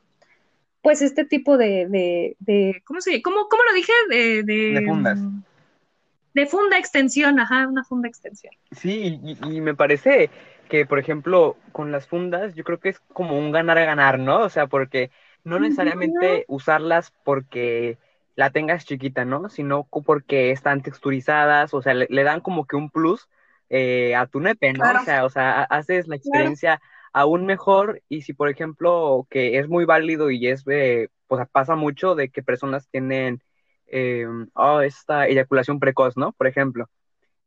[0.82, 3.92] pues este tipo de, de, de ¿cómo se ¿Cómo, cómo lo dije?
[4.10, 5.18] De, de, fundas.
[6.34, 8.52] De funda extensión, ajá, una funda extensión.
[8.72, 9.18] Sí,
[9.50, 10.28] y me parece
[10.72, 14.40] que, por ejemplo, con las fundas, yo creo que es como un ganar-ganar, ¿no?
[14.40, 15.10] O sea, porque
[15.44, 17.98] no necesariamente usarlas porque
[18.36, 19.50] la tengas chiquita, ¿no?
[19.50, 23.28] Sino porque están texturizadas, o sea, le, dan como que un plus
[23.68, 24.82] eh, a tu nepe, ¿no?
[24.98, 26.80] O sea, o sea, haces la experiencia
[27.12, 28.00] aún mejor.
[28.08, 32.30] Y si, por ejemplo, que es muy válido y es, eh, pues pasa mucho de
[32.30, 33.42] que personas tienen
[33.88, 36.32] eh, oh, esta eyaculación precoz, ¿no?
[36.32, 36.88] Por ejemplo.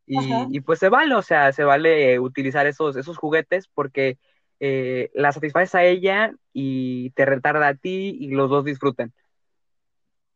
[0.08, 4.18] Y, pues se vale, o sea, se vale utilizar esos, esos juguetes porque
[4.60, 9.14] eh, la satisfaces a ella y te retarda a ti y los dos disfruten.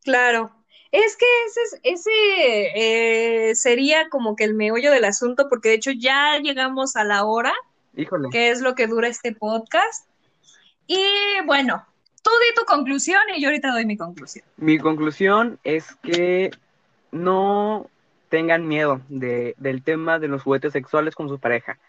[0.04, 0.52] Claro,
[0.92, 5.92] es que ese, ese eh, sería como que el meollo del asunto, porque de hecho
[5.92, 7.54] ya llegamos a la hora,
[7.96, 8.30] Híjole.
[8.32, 10.08] que es lo que dura este podcast.
[10.88, 11.06] Y
[11.46, 11.86] bueno,
[12.24, 14.44] tú di tu conclusión y yo ahorita doy mi conclusión.
[14.58, 16.50] Mi conclusión es que
[17.12, 17.88] no
[18.30, 21.80] tengan miedo de, del tema de los juguetes sexuales con su pareja.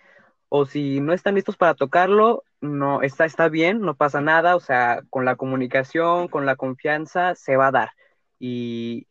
[0.48, 4.56] O si no están listos para tocarlo, no está, está bien, no pasa nada.
[4.56, 7.90] O sea, con la comunicación, con la confianza, se va a dar
[8.40, 9.06] y,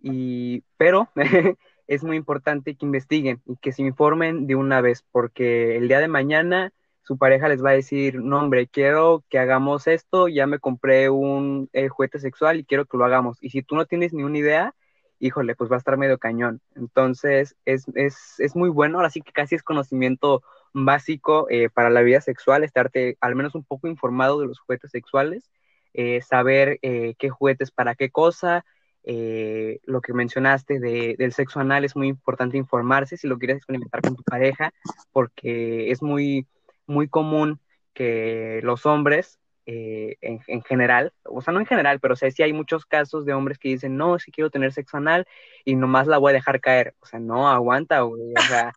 [0.00, 1.08] y pero
[1.88, 5.98] es muy importante que investiguen y que se informen de una vez, porque el día
[5.98, 6.72] de mañana
[7.02, 11.10] su pareja les va a decir, no hombre, quiero que hagamos esto, ya me compré
[11.10, 13.38] un eh, juguete sexual y quiero que lo hagamos.
[13.42, 14.74] Y si tú no tienes ni una idea,
[15.18, 16.60] híjole, pues va a estar medio cañón.
[16.76, 20.42] Entonces, es, es, es muy bueno, ahora sí que casi es conocimiento
[20.72, 24.90] básico eh, para la vida sexual, estarte al menos un poco informado de los juguetes
[24.90, 25.50] sexuales,
[25.92, 28.64] eh, saber qué juguetes para qué cosa,
[29.06, 33.58] eh, lo que mencionaste de, del sexo anal es muy importante informarse si lo quieres
[33.58, 34.72] experimentar con tu pareja,
[35.12, 36.46] porque es muy,
[36.86, 37.60] muy común
[37.92, 42.42] que los hombres eh, en, general, o sea, no en general, pero o sea, sí
[42.42, 45.26] hay muchos casos de hombres que dicen, no, si quiero tener sexo anal
[45.64, 46.94] y nomás la voy a dejar caer.
[47.00, 48.34] O sea, no, aguanta, güey.
[48.36, 48.72] O sea,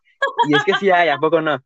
[0.47, 1.61] y es que sí hay, ¿a poco no?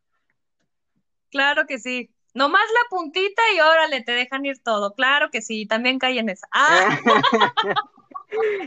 [1.30, 2.10] Claro que sí.
[2.34, 4.94] Nomás la puntita y órale, te dejan ir todo.
[4.94, 6.48] Claro que sí, también cae en esa.
[6.52, 6.98] Ah.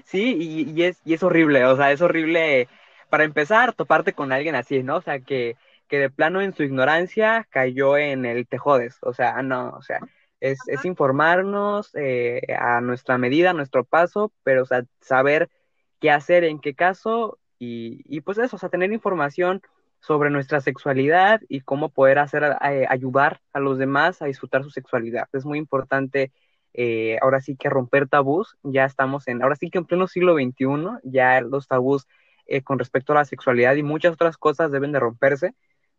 [0.05, 2.67] Sí, y, es, y es horrible, o sea, es horrible
[3.09, 4.97] para empezar, toparte con alguien así, ¿no?
[4.97, 5.55] O sea, que,
[5.87, 9.81] que de plano en su ignorancia cayó en el te jodes, o sea, no, o
[9.81, 9.99] sea,
[10.39, 15.49] es, es informarnos eh, a nuestra medida, a nuestro paso, pero, o sea, saber
[15.99, 19.61] qué hacer, en qué caso, y, y pues eso, o sea, tener información
[20.05, 24.69] sobre nuestra sexualidad y cómo poder hacer, eh, ayudar a los demás a disfrutar su
[24.69, 25.27] sexualidad.
[25.33, 26.31] Es muy importante
[26.73, 30.35] eh, ahora sí que romper tabús, ya estamos en, ahora sí que en pleno siglo
[30.35, 32.05] XXI, ya los tabús
[32.45, 35.55] eh, con respecto a la sexualidad y muchas otras cosas deben de romperse,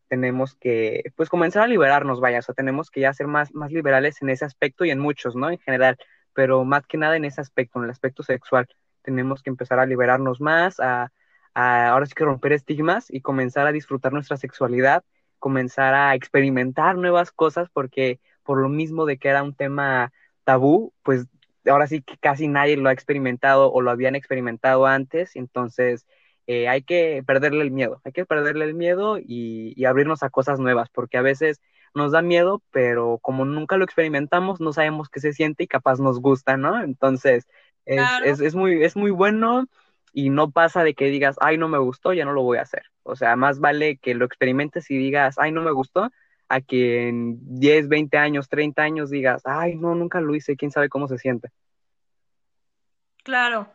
[0.08, 3.72] tenemos que, pues, comenzar a liberarnos, vaya, o sea, tenemos que ya ser más, más
[3.72, 5.50] liberales en ese aspecto y en muchos, ¿no?
[5.50, 5.98] En general,
[6.32, 8.68] pero más que nada en ese aspecto, en el aspecto sexual,
[9.02, 11.12] tenemos que empezar a liberarnos más, a,
[11.54, 15.04] a ahora sí que romper estigmas y comenzar a disfrutar nuestra sexualidad,
[15.38, 20.12] comenzar a experimentar nuevas cosas, porque por lo mismo de que era un tema
[20.44, 21.26] tabú, pues
[21.66, 26.06] ahora sí que casi nadie lo ha experimentado o lo habían experimentado antes, entonces
[26.46, 30.60] eh, hay que perderle el miedo, hay que perderle el miedo y, abrirnos a cosas
[30.60, 31.60] nuevas, porque a veces
[31.94, 35.98] nos da miedo, pero como nunca lo experimentamos, no sabemos qué se siente y capaz
[35.98, 36.82] nos gusta, ¿no?
[36.82, 37.46] Entonces,
[37.84, 39.66] es, es, muy, es muy bueno
[40.12, 42.62] y no pasa de que digas, ay, no me gustó, ya no lo voy a
[42.62, 42.82] hacer.
[43.02, 46.10] O sea, más vale que lo experimentes y digas, ay, no me gustó,
[46.48, 50.70] a que en 10, 20 años, 30 años digas, ay, no, nunca lo hice, quién
[50.70, 51.50] sabe cómo se siente.
[53.24, 53.68] Claro.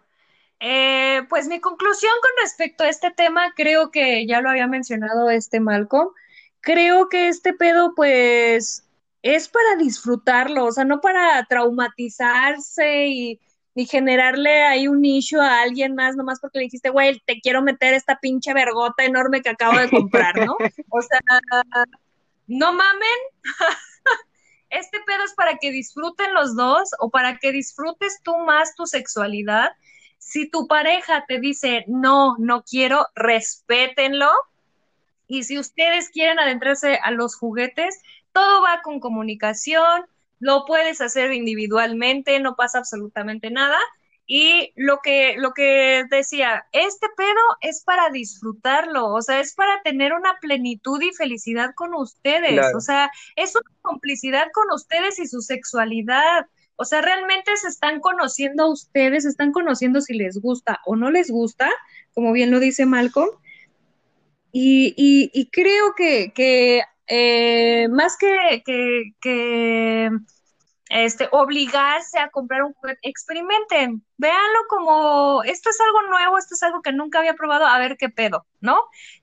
[0.64, 5.32] Eh, pues mi conclusión con respecto a este tema, creo que ya lo había mencionado
[5.32, 6.10] este Malcolm,
[6.60, 8.88] creo que este pedo pues
[9.24, 13.40] es para disfrutarlo, o sea, no para traumatizarse y,
[13.74, 17.64] y generarle ahí un nicho a alguien más, nomás porque le dijiste, güey, te quiero
[17.64, 20.56] meter esta pinche vergota enorme que acabo de comprar, ¿no?
[20.90, 21.20] O sea,
[22.46, 23.20] no mamen.
[24.70, 28.86] este pedo es para que disfruten los dos o para que disfrutes tú más tu
[28.86, 29.72] sexualidad.
[30.22, 34.30] Si tu pareja te dice, no, no quiero, respétenlo.
[35.28, 38.00] Y si ustedes quieren adentrarse a los juguetes,
[38.32, 40.06] todo va con comunicación,
[40.40, 43.80] lo puedes hacer individualmente, no pasa absolutamente nada.
[44.28, 49.82] Y lo que, lo que decía, este pedo es para disfrutarlo, o sea, es para
[49.82, 55.28] tener una plenitud y felicidad con ustedes, o sea, es una complicidad con ustedes y
[55.28, 56.46] su sexualidad.
[56.82, 60.96] O sea, realmente se están conociendo a ustedes, se están conociendo si les gusta o
[60.96, 61.70] no les gusta,
[62.16, 63.30] como bien lo dice Malcolm.
[64.52, 70.10] Y, y, creo que, eh, más que, que
[70.92, 76.64] este, obligarse a comprar un juguete, experimenten, véanlo como, esto es algo nuevo, esto es
[76.64, 78.78] algo que nunca había probado, a ver qué pedo, ¿no?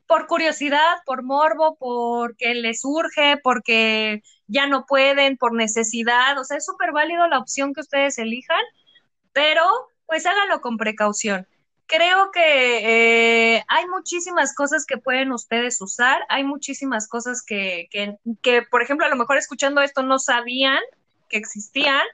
[0.06, 6.56] Por curiosidad, por morbo, porque les urge, porque ya no pueden, por necesidad, o sea,
[6.56, 8.62] es súper válido la opción que ustedes elijan,
[9.34, 9.62] pero
[10.06, 11.46] pues háganlo con precaución.
[11.86, 18.16] creo que eh, hay muchísimas cosas que pueden ustedes usar, hay muchísimas cosas que, que,
[18.42, 20.80] que, por ejemplo, a lo mejor escuchando esto no sabían
[21.28, 22.04] que existían,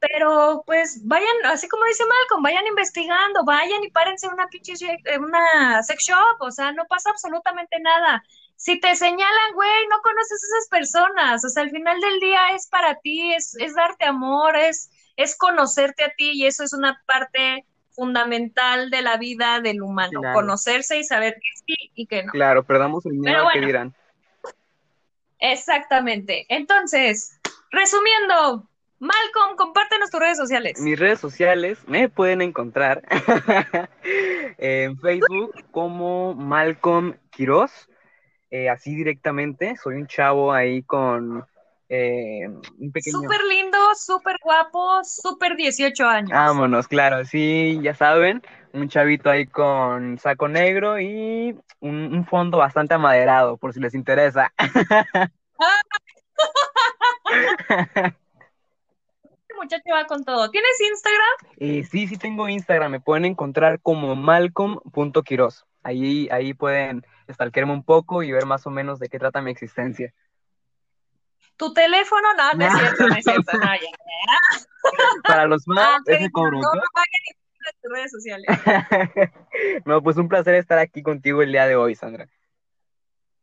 [0.00, 4.74] pero pues vayan, así como dice Malcolm, vayan investigando, vayan y párense en una pinche,
[5.18, 8.22] una sex shop, o sea, no pasa absolutamente nada.
[8.56, 12.50] Si te señalan, güey, no conoces a esas personas, o sea, al final del día
[12.54, 16.72] es para ti, es, es darte amor, es, es conocerte a ti y eso es
[16.72, 22.22] una parte fundamental de la vida del humano, conocerse y saber que sí y que
[22.22, 22.30] no.
[22.30, 23.94] Claro, perdamos el miedo que dirán.
[25.40, 26.46] Exactamente.
[26.48, 27.37] Entonces,
[27.70, 30.80] resumiendo, Malcolm, compártenos tus redes sociales.
[30.80, 33.02] Mis redes sociales me pueden encontrar
[34.58, 37.88] en Facebook como Malcolm Quiroz,
[38.50, 39.76] eh, así directamente.
[39.76, 41.44] Soy un chavo ahí con
[41.88, 43.20] eh, un pequeño.
[43.20, 46.30] Súper lindo, súper guapo, súper 18 años.
[46.30, 48.42] Vámonos, claro, sí, ya saben.
[48.72, 54.52] Un chavito ahí con saco negro y un, fondo bastante amaderado, por si les interesa.
[59.58, 60.50] muchacho va con todo.
[60.50, 61.54] ¿Tienes Instagram?
[61.58, 62.92] Eh, sí, sí tengo Instagram.
[62.92, 65.66] Me pueden encontrar como malcolm.quiroz.
[65.82, 69.50] Ahí, ahí pueden estalquearme un poco y ver más o menos de qué trata mi
[69.50, 70.12] existencia.
[71.56, 72.28] ¿Tu teléfono?
[72.36, 73.58] No, no es cierto, no es cierto.
[73.58, 73.66] No,
[75.24, 76.58] Para los más, ah, ese cobro.
[76.58, 76.80] No, no
[77.82, 78.46] tus redes sociales.
[79.84, 82.28] no, pues un placer estar aquí contigo el día de hoy, Sandra.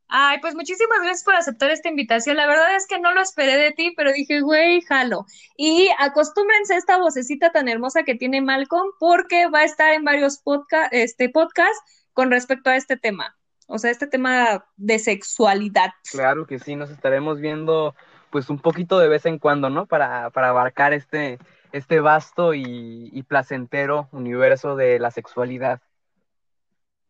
[0.07, 2.37] Ay, pues muchísimas gracias por aceptar esta invitación.
[2.37, 5.25] La verdad es que no lo esperé de ti, pero dije, güey, jalo.
[5.57, 10.03] Y acostúmbrense a esta vocecita tan hermosa que tiene Malcolm, porque va a estar en
[10.03, 13.35] varios podcast, este, podcasts con respecto a este tema.
[13.67, 15.91] O sea, este tema de sexualidad.
[16.11, 17.95] Claro que sí, nos estaremos viendo
[18.29, 19.87] pues un poquito de vez en cuando, ¿no?
[19.87, 21.39] Para, para abarcar este,
[21.71, 25.81] este vasto y, y placentero universo de la sexualidad.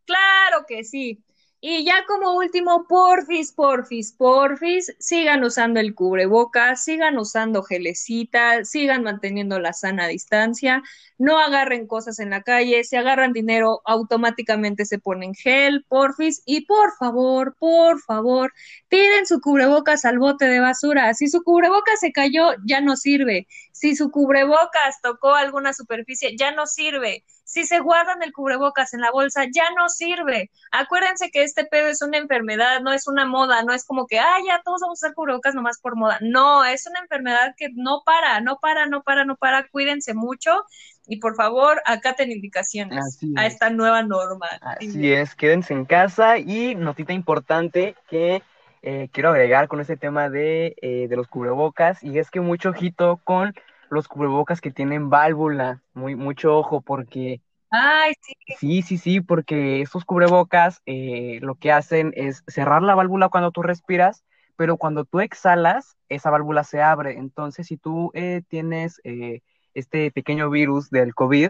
[0.05, 1.23] Claro que sí.
[1.61, 9.01] Y ya como último, porfis, porfis, porfis, sigan usando el cubrebocas, sigan usando gelecita, sigan
[9.03, 10.83] manteniendo la sana distancia,
[11.17, 16.65] no agarren cosas en la calle, si agarran dinero automáticamente se ponen gel, porfis, y
[16.67, 18.53] por favor, por favor,
[18.87, 21.13] tiren su cubrebocas al bote de basura.
[21.15, 23.47] Si su cubrebocas se cayó, ya no sirve.
[23.71, 27.23] Si su cubrebocas tocó alguna superficie, ya no sirve
[27.55, 30.51] si se guardan el cubrebocas en la bolsa, ya no sirve.
[30.73, 34.19] Acuérdense que este pedo es una enfermedad, no es una moda, no es como que,
[34.19, 36.17] ah, ya todos vamos a usar cubrebocas nomás por moda.
[36.19, 39.69] No, es una enfermedad que no para, no para, no para, no para.
[39.69, 40.65] Cuídense mucho
[41.07, 44.47] y por favor, acaten indicaciones a esta nueva norma.
[44.59, 48.43] Así es, quédense en casa y notita importante que
[48.81, 52.71] eh, quiero agregar con este tema de, eh, de los cubrebocas y es que mucho
[52.71, 53.53] ojito con
[53.89, 57.39] los cubrebocas que tienen válvula, muy, mucho ojo, porque...
[57.77, 58.33] Ay, sí.
[58.57, 63.51] Sí, sí, sí, porque esos cubrebocas eh, lo que hacen es cerrar la válvula cuando
[63.51, 64.23] tú respiras,
[64.55, 67.17] pero cuando tú exhalas, esa válvula se abre.
[67.17, 69.41] Entonces, si tú eh, tienes eh,
[69.73, 71.49] este pequeño virus del COVID,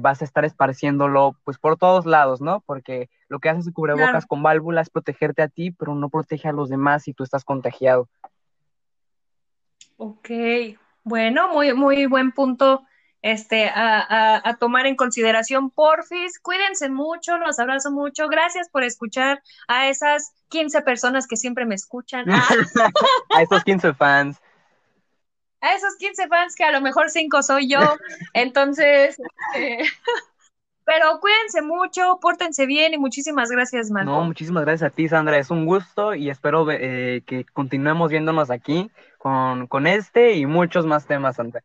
[0.00, 2.60] vas a estar esparciéndolo pues por todos lados, ¿no?
[2.66, 6.46] Porque lo que hace ese cubrebocas con válvula es protegerte a ti, pero no protege
[6.46, 8.08] a los demás si tú estás contagiado.
[9.96, 10.30] Ok,
[11.02, 12.84] bueno, muy, muy buen punto
[13.22, 15.70] este, a, a, tomar en consideración.
[15.70, 18.28] Porfis, cuídense mucho, los abrazo mucho.
[18.28, 22.26] Gracias por escuchar a esas 15 personas que siempre me escuchan.
[22.30, 24.40] a esos 15 fans.
[25.60, 27.80] A esos 15 fans que a lo mejor 5 soy yo.
[28.34, 29.16] Entonces,
[29.54, 29.84] este,
[30.84, 34.10] pero cuídense mucho, pórtense bien y muchísimas gracias, Marco.
[34.10, 35.38] No, muchísimas gracias a ti, Sandra.
[35.38, 40.86] Es un gusto y espero eh, que continuemos viéndonos aquí con, con este y muchos
[40.86, 41.62] más temas, Sandra.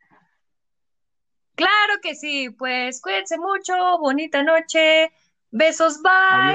[1.58, 5.12] Claro que sí, pues cuídense mucho, bonita noche,
[5.52, 6.12] besos, bye.